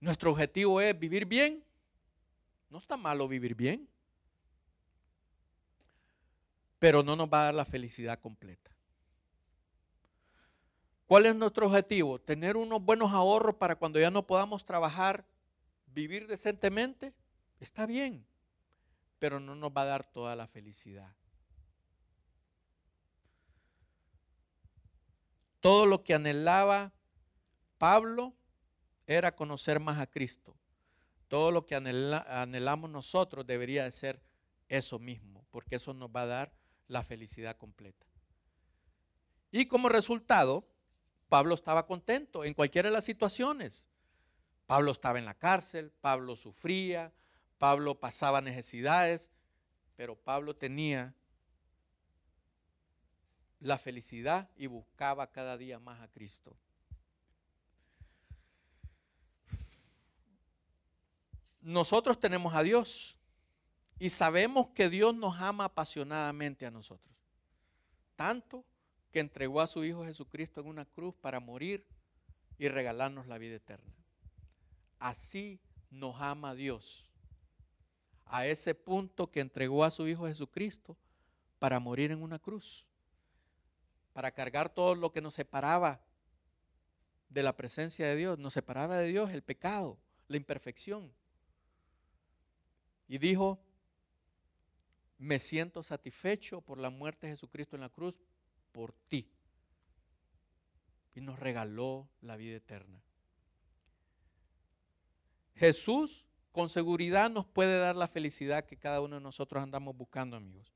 Nuestro 0.00 0.32
objetivo 0.32 0.82
es 0.82 0.98
vivir 0.98 1.24
bien. 1.24 1.64
No 2.68 2.76
está 2.76 2.98
malo 2.98 3.26
vivir 3.26 3.54
bien, 3.54 3.88
pero 6.78 7.02
no 7.02 7.16
nos 7.16 7.28
va 7.28 7.40
a 7.40 7.44
dar 7.44 7.54
la 7.54 7.64
felicidad 7.64 8.20
completa. 8.20 8.71
¿Cuál 11.12 11.26
es 11.26 11.36
nuestro 11.36 11.66
objetivo? 11.66 12.18
Tener 12.18 12.56
unos 12.56 12.82
buenos 12.82 13.12
ahorros 13.12 13.56
para 13.56 13.76
cuando 13.76 14.00
ya 14.00 14.10
no 14.10 14.26
podamos 14.26 14.64
trabajar, 14.64 15.26
vivir 15.88 16.26
decentemente. 16.26 17.12
Está 17.60 17.84
bien, 17.84 18.24
pero 19.18 19.38
no 19.38 19.54
nos 19.54 19.72
va 19.72 19.82
a 19.82 19.84
dar 19.84 20.06
toda 20.06 20.34
la 20.36 20.46
felicidad. 20.46 21.14
Todo 25.60 25.84
lo 25.84 26.02
que 26.02 26.14
anhelaba 26.14 26.94
Pablo 27.76 28.32
era 29.06 29.36
conocer 29.36 29.80
más 29.80 29.98
a 29.98 30.06
Cristo. 30.06 30.56
Todo 31.28 31.50
lo 31.50 31.66
que 31.66 31.74
anhelamos 31.74 32.88
nosotros 32.88 33.46
debería 33.46 33.84
de 33.84 33.92
ser 33.92 34.22
eso 34.66 34.98
mismo, 34.98 35.44
porque 35.50 35.76
eso 35.76 35.92
nos 35.92 36.08
va 36.08 36.22
a 36.22 36.26
dar 36.26 36.52
la 36.88 37.04
felicidad 37.04 37.58
completa. 37.58 38.06
Y 39.50 39.66
como 39.66 39.90
resultado, 39.90 40.71
Pablo 41.32 41.54
estaba 41.54 41.86
contento 41.86 42.44
en 42.44 42.52
cualquiera 42.52 42.90
de 42.90 42.92
las 42.92 43.06
situaciones. 43.06 43.86
Pablo 44.66 44.92
estaba 44.92 45.18
en 45.18 45.24
la 45.24 45.32
cárcel, 45.32 45.90
Pablo 46.02 46.36
sufría, 46.36 47.10
Pablo 47.56 47.98
pasaba 47.98 48.42
necesidades, 48.42 49.30
pero 49.96 50.14
Pablo 50.14 50.54
tenía 50.54 51.14
la 53.60 53.78
felicidad 53.78 54.50
y 54.56 54.66
buscaba 54.66 55.32
cada 55.32 55.56
día 55.56 55.78
más 55.78 56.02
a 56.02 56.08
Cristo. 56.08 56.54
Nosotros 61.62 62.20
tenemos 62.20 62.54
a 62.54 62.62
Dios 62.62 63.16
y 63.98 64.10
sabemos 64.10 64.66
que 64.74 64.90
Dios 64.90 65.14
nos 65.14 65.40
ama 65.40 65.64
apasionadamente 65.64 66.66
a 66.66 66.70
nosotros. 66.70 67.16
Tanto 68.16 68.66
que 69.12 69.20
entregó 69.20 69.60
a 69.60 69.66
su 69.66 69.84
Hijo 69.84 70.04
Jesucristo 70.04 70.60
en 70.60 70.66
una 70.66 70.86
cruz 70.86 71.14
para 71.14 71.38
morir 71.38 71.86
y 72.58 72.68
regalarnos 72.68 73.26
la 73.26 73.38
vida 73.38 73.56
eterna. 73.56 73.92
Así 74.98 75.60
nos 75.90 76.20
ama 76.20 76.54
Dios. 76.54 77.10
A 78.24 78.46
ese 78.46 78.74
punto 78.74 79.30
que 79.30 79.40
entregó 79.40 79.84
a 79.84 79.90
su 79.90 80.08
Hijo 80.08 80.26
Jesucristo 80.26 80.96
para 81.58 81.78
morir 81.78 82.10
en 82.10 82.22
una 82.22 82.38
cruz. 82.38 82.86
Para 84.14 84.30
cargar 84.32 84.72
todo 84.72 84.94
lo 84.94 85.12
que 85.12 85.20
nos 85.20 85.34
separaba 85.34 86.00
de 87.28 87.42
la 87.42 87.54
presencia 87.54 88.06
de 88.06 88.16
Dios. 88.16 88.38
Nos 88.38 88.54
separaba 88.54 88.96
de 88.96 89.08
Dios 89.08 89.30
el 89.30 89.42
pecado, 89.42 89.98
la 90.28 90.38
imperfección. 90.38 91.12
Y 93.08 93.18
dijo, 93.18 93.62
me 95.18 95.38
siento 95.38 95.82
satisfecho 95.82 96.62
por 96.62 96.78
la 96.78 96.88
muerte 96.88 97.26
de 97.26 97.34
Jesucristo 97.34 97.76
en 97.76 97.82
la 97.82 97.90
cruz 97.90 98.18
por 98.72 98.92
ti. 99.08 99.30
Y 101.14 101.20
nos 101.20 101.38
regaló 101.38 102.08
la 102.20 102.36
vida 102.36 102.56
eterna. 102.56 103.02
Jesús 105.54 106.24
con 106.50 106.68
seguridad 106.68 107.30
nos 107.30 107.46
puede 107.46 107.78
dar 107.78 107.96
la 107.96 108.08
felicidad 108.08 108.64
que 108.64 108.76
cada 108.76 109.00
uno 109.00 109.16
de 109.16 109.22
nosotros 109.22 109.62
andamos 109.62 109.96
buscando, 109.96 110.36
amigos. 110.36 110.72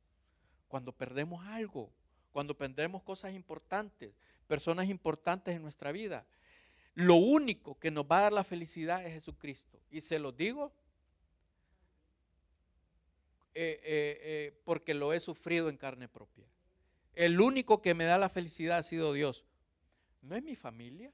Cuando 0.69 0.93
perdemos 0.93 1.45
algo, 1.47 1.93
cuando 2.33 2.57
perdemos 2.57 3.03
cosas 3.03 3.33
importantes, 3.35 4.15
personas 4.47 4.89
importantes 4.89 5.57
en 5.57 5.63
nuestra 5.63 5.93
vida. 5.93 6.27
Lo 6.95 7.17
único 7.17 7.79
que 7.79 7.91
nos 7.91 8.05
va 8.05 8.19
a 8.19 8.23
dar 8.23 8.33
la 8.33 8.45
felicidad 8.45 9.05
es 9.05 9.13
Jesucristo. 9.13 9.81
Y 9.91 10.01
se 10.01 10.19
lo 10.19 10.33
digo 10.33 10.73
eh, 13.55 13.81
eh, 13.83 14.21
eh, 14.23 14.61
porque 14.65 14.95
lo 14.95 15.13
he 15.13 15.21
sufrido 15.21 15.69
en 15.69 15.77
carne 15.77 16.09
propia. 16.09 16.47
El 17.17 17.41
único 17.41 17.81
que 17.81 17.95
me 17.95 18.05
da 18.05 18.19
la 18.19 18.29
felicidad 18.29 18.79
ha 18.79 18.83
sido 18.83 19.15
Dios. 19.15 19.45
No 20.21 20.37
es 20.37 20.43
mi 20.43 20.55
familia. 20.55 21.13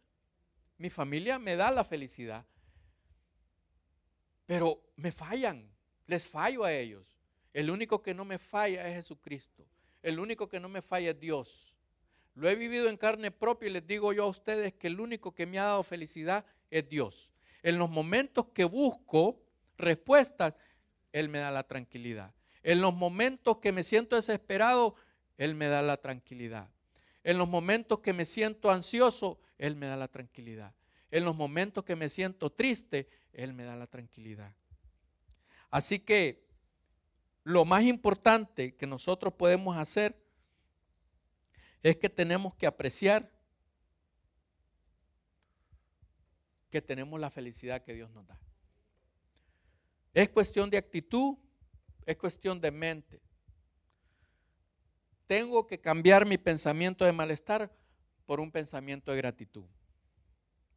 Mi 0.76 0.90
familia 0.90 1.38
me 1.38 1.55
da 1.55 1.70
la 1.70 1.84
felicidad. 1.84 2.44
Pero 4.44 4.82
me 4.96 5.12
fallan. 5.12 5.70
Les 6.09 6.26
fallo 6.26 6.64
a 6.64 6.72
ellos. 6.72 7.07
El 7.55 7.70
único 7.70 8.03
que 8.03 8.14
no 8.14 8.24
me 8.24 8.38
falla 8.38 8.86
es 8.88 8.94
Jesucristo. 8.96 9.64
El 10.03 10.18
único 10.18 10.48
que 10.48 10.59
no 10.59 10.68
me 10.68 10.82
falla 10.82 11.11
es 11.11 11.20
Dios. 11.20 11.72
Lo 12.34 12.48
he 12.48 12.57
vivido 12.57 12.88
en 12.88 12.96
carne 12.96 13.30
propia 13.30 13.68
y 13.68 13.72
les 13.72 13.86
digo 13.86 14.12
yo 14.12 14.24
a 14.24 14.28
ustedes 14.28 14.72
que 14.72 14.88
el 14.88 14.98
único 14.98 15.32
que 15.32 15.46
me 15.46 15.61
ha 15.61 15.64
dado 15.64 15.84
felicidad 15.84 16.44
es 16.70 16.88
Dios. 16.88 17.30
En 17.62 17.78
los 17.78 17.88
momentos 17.88 18.46
que 18.53 18.64
busco 18.64 19.40
respuestas, 19.76 20.55
Él 21.12 21.28
me 21.28 21.38
da 21.38 21.53
la 21.53 21.62
tranquilidad. 21.62 22.34
En 22.64 22.80
los 22.80 22.92
momentos 22.92 23.59
que 23.59 23.70
me 23.70 23.84
siento 23.84 24.16
desesperado, 24.16 24.96
él 25.39 25.55
me 25.55 25.66
da 25.66 25.83
la 25.83 25.97
tranquilidad. 25.97 26.68
En 27.24 27.39
los 27.39 27.49
momentos 27.49 28.01
que 28.01 28.12
me 28.12 28.24
siento 28.24 28.70
ansioso, 28.70 29.41
Él 29.59 29.76
me 29.76 29.87
da 29.87 29.97
la 29.97 30.09
tranquilidad. 30.09 30.74
En 31.11 31.24
los 31.24 31.37
momentos 31.37 31.85
que 31.85 31.97
me 31.97 32.09
siento 32.09 32.51
triste, 32.51 33.09
Él 33.33 33.53
me 33.53 33.64
da 33.64 33.76
la 33.76 33.87
tranquilidad. 33.87 34.55
Así 35.70 36.01
que 36.01 36.49
lo 37.45 37.64
más 37.64 37.85
importante 37.85 38.74
que 38.76 38.87
nosotros 38.87 39.35
podemos 39.35 39.76
hacer 39.76 40.16
es 41.83 41.97
que 41.97 42.09
tenemos 42.09 42.55
que 42.55 42.66
apreciar 42.66 43.30
que 46.70 46.80
tenemos 46.80 47.20
la 47.20 47.30
felicidad 47.30 47.83
que 47.83 47.93
Dios 47.93 48.11
nos 48.11 48.26
da. 48.26 48.41
Es 50.14 50.30
cuestión 50.30 50.70
de 50.70 50.78
actitud, 50.78 51.37
es 52.07 52.16
cuestión 52.16 52.61
de 52.61 52.70
mente 52.70 53.20
tengo 55.33 55.66
que 55.66 55.80
cambiar 55.80 56.26
mi 56.26 56.37
pensamiento 56.37 57.07
de 57.07 57.12
malestar 57.12 57.72
por 58.26 58.39
un 58.39 58.51
pensamiento 58.51 59.12
de 59.12 59.16
gratitud. 59.16 59.64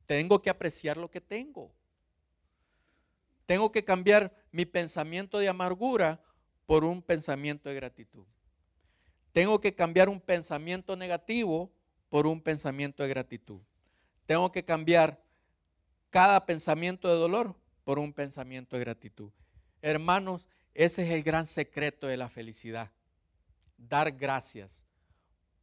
Tengo 0.05 0.41
que 0.41 0.49
apreciar 0.49 0.95
lo 0.95 1.11
que 1.11 1.19
tengo. 1.19 1.75
Tengo 3.45 3.69
que 3.73 3.83
cambiar 3.83 4.33
mi 4.53 4.65
pensamiento 4.65 5.39
de 5.39 5.49
amargura 5.49 6.23
por 6.65 6.85
un 6.85 7.01
pensamiento 7.01 7.67
de 7.67 7.75
gratitud. 7.75 8.25
Tengo 9.33 9.59
que 9.59 9.75
cambiar 9.75 10.07
un 10.07 10.21
pensamiento 10.21 10.95
negativo 10.95 11.69
por 12.07 12.25
un 12.25 12.39
pensamiento 12.39 13.03
de 13.03 13.09
gratitud. 13.09 13.59
Tengo 14.25 14.53
que 14.53 14.63
cambiar 14.63 15.21
cada 16.09 16.45
pensamiento 16.45 17.09
de 17.09 17.15
dolor 17.15 17.57
por 17.83 17.99
un 17.99 18.13
pensamiento 18.13 18.77
de 18.77 18.85
gratitud. 18.85 19.31
Hermanos, 19.81 20.47
ese 20.73 21.03
es 21.03 21.09
el 21.09 21.23
gran 21.23 21.45
secreto 21.45 22.07
de 22.07 22.15
la 22.15 22.29
felicidad 22.29 22.89
dar 23.77 24.11
gracias 24.11 24.83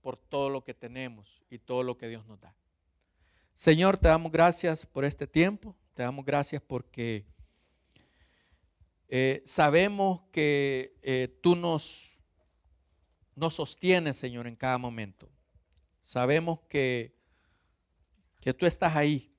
por 0.01 0.17
todo 0.17 0.51
lo 0.51 0.65
que 0.65 0.75
tenemos 0.75 1.43
y 1.49 1.59
todo 1.59 1.83
lo 1.83 1.97
que 1.97 2.09
Dios 2.09 2.27
nos 2.27 2.41
da. 2.41 2.55
Señor, 3.55 3.99
te 3.99 4.09
damos 4.09 4.33
gracias 4.33 4.87
por 4.87 5.05
este 5.05 5.27
tiempo, 5.27 5.77
te 5.95 6.03
damos 6.03 6.25
gracias 6.25 6.63
porque 6.63 7.27
eh, 9.09 9.43
sabemos 9.45 10.23
que 10.33 10.97
eh, 11.03 11.29
tú 11.43 11.55
nos, 11.55 12.19
nos 13.37 13.55
sostienes, 13.55 14.17
Señor, 14.17 14.47
en 14.47 14.57
cada 14.57 14.79
momento. 14.79 15.31
Sabemos 16.01 16.61
que, 16.69 17.15
que 18.41 18.55
tú 18.55 18.67
estás 18.67 18.97
ahí, 18.97 19.33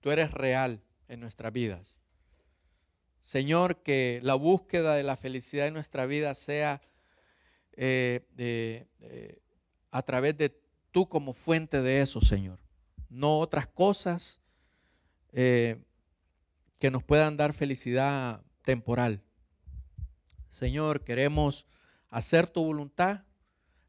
tú 0.00 0.10
eres 0.10 0.32
real 0.32 0.82
en 1.08 1.20
nuestras 1.20 1.52
vidas. 1.52 1.98
Señor, 3.20 3.82
que 3.82 4.20
la 4.22 4.34
búsqueda 4.34 4.94
de 4.94 5.02
la 5.02 5.16
felicidad 5.16 5.66
en 5.66 5.74
nuestra 5.74 6.06
vida 6.06 6.34
sea 6.34 6.80
eh, 7.80 9.38
a 9.90 10.02
través 10.02 10.36
de 10.36 10.60
tú 10.90 11.08
como 11.08 11.32
fuente 11.32 11.80
de 11.82 12.00
eso, 12.00 12.20
Señor. 12.20 12.58
No 13.08 13.38
otras 13.38 13.66
cosas 13.66 14.40
eh, 15.32 15.80
que 16.78 16.90
nos 16.90 17.02
puedan 17.02 17.36
dar 17.36 17.52
felicidad 17.52 18.42
temporal. 18.62 19.22
Señor, 20.50 21.04
queremos 21.04 21.66
hacer 22.10 22.48
tu 22.48 22.64
voluntad. 22.64 23.24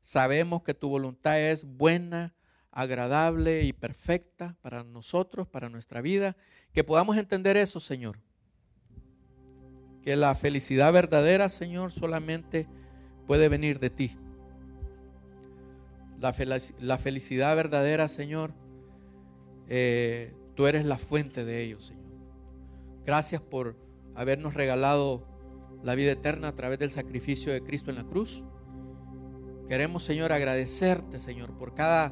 Sabemos 0.01 0.63
que 0.63 0.73
tu 0.73 0.89
voluntad 0.89 1.39
es 1.39 1.65
buena, 1.65 2.35
agradable 2.71 3.63
y 3.63 3.73
perfecta 3.73 4.55
para 4.61 4.83
nosotros, 4.83 5.47
para 5.47 5.69
nuestra 5.69 6.01
vida. 6.01 6.37
Que 6.73 6.83
podamos 6.83 7.17
entender 7.17 7.57
eso, 7.57 7.79
Señor. 7.79 8.19
Que 10.03 10.15
la 10.15 10.33
felicidad 10.35 10.93
verdadera, 10.93 11.49
Señor, 11.49 11.91
solamente 11.91 12.67
puede 13.29 13.47
venir 13.47 13.79
de 13.79 13.91
ti. 13.91 14.17
La, 16.19 16.97
felicidad 16.97 17.55
verdadera, 17.55 18.07
Señor, 18.07 18.53
eh, 19.67 20.33
tú 20.55 20.65
eres 20.65 20.83
la 20.83 20.97
fuente 20.97 21.45
de 21.45 21.61
ellos, 21.61 21.85
Señor. 21.85 22.11
Gracias 23.05 23.39
por 23.39 23.75
habernos 24.15 24.55
regalado 24.55 25.27
la 25.83 25.93
vida 25.93 26.13
eterna 26.13 26.47
a 26.47 26.55
través 26.55 26.79
del 26.79 26.89
sacrificio 26.89 27.53
de 27.53 27.61
Cristo 27.61 27.91
en 27.91 27.97
la 27.97 28.03
cruz. 28.03 28.43
Queremos, 29.67 30.01
Señor, 30.01 30.31
agradecerte, 30.31 31.19
Señor, 31.19 31.55
por 31.55 31.75
cada 31.75 32.11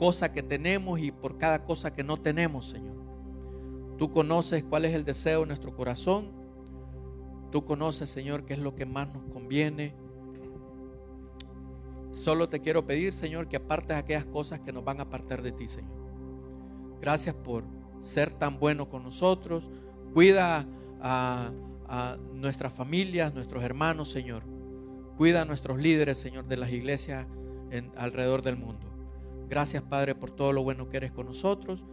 cosa 0.00 0.32
que 0.32 0.42
tenemos 0.42 0.98
y 0.98 1.12
por 1.12 1.38
cada 1.38 1.64
cosa 1.64 1.92
que 1.92 2.02
no 2.02 2.16
tenemos, 2.16 2.70
Señor. 2.70 2.96
Tú 3.98 4.10
conoces 4.10 4.64
cuál 4.64 4.84
es 4.84 4.94
el 4.94 5.04
deseo 5.04 5.42
de 5.42 5.46
nuestro 5.46 5.76
corazón. 5.76 6.32
Tú 7.52 7.64
conoces, 7.64 8.10
Señor, 8.10 8.44
qué 8.46 8.54
es 8.54 8.58
lo 8.58 8.74
que 8.74 8.84
más 8.84 9.06
nos 9.14 9.32
conviene. 9.32 9.94
Solo 12.16 12.48
te 12.48 12.60
quiero 12.60 12.86
pedir, 12.86 13.12
Señor, 13.12 13.46
que 13.46 13.56
apartes 13.56 13.94
aquellas 13.94 14.24
cosas 14.24 14.58
que 14.58 14.72
nos 14.72 14.82
van 14.82 15.00
a 15.00 15.02
apartar 15.02 15.42
de 15.42 15.52
ti, 15.52 15.68
Señor. 15.68 15.92
Gracias 16.98 17.34
por 17.34 17.62
ser 18.00 18.32
tan 18.32 18.58
bueno 18.58 18.88
con 18.88 19.02
nosotros. 19.02 19.68
Cuida 20.14 20.66
a, 21.02 21.52
nuestras 22.32 22.72
familias, 22.72 23.34
nuestros 23.34 23.62
hermanos, 23.62 24.10
Señor. 24.10 24.44
Cuida 25.18 25.42
a 25.42 25.44
nuestros 25.44 25.78
líderes, 25.78 26.16
Señor, 26.16 26.46
de 26.46 26.56
las 26.56 26.72
iglesias 26.72 27.26
alrededor 27.96 28.40
del 28.40 28.56
mundo. 28.56 28.86
Gracias, 29.50 29.82
Padre, 29.82 30.14
por 30.14 30.30
todo 30.30 30.54
lo 30.54 30.62
bueno 30.62 30.88
que 30.88 30.96
eres 30.96 31.12
con 31.12 31.26
nosotros 31.26 31.84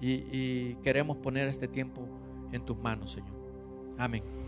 y 0.00 0.74
queremos 0.82 1.18
poner 1.18 1.46
este 1.46 1.68
tiempo 1.68 2.08
en 2.50 2.66
tus 2.66 2.76
manos, 2.78 3.12
Señor. 3.12 3.36
Amén. 3.96 4.41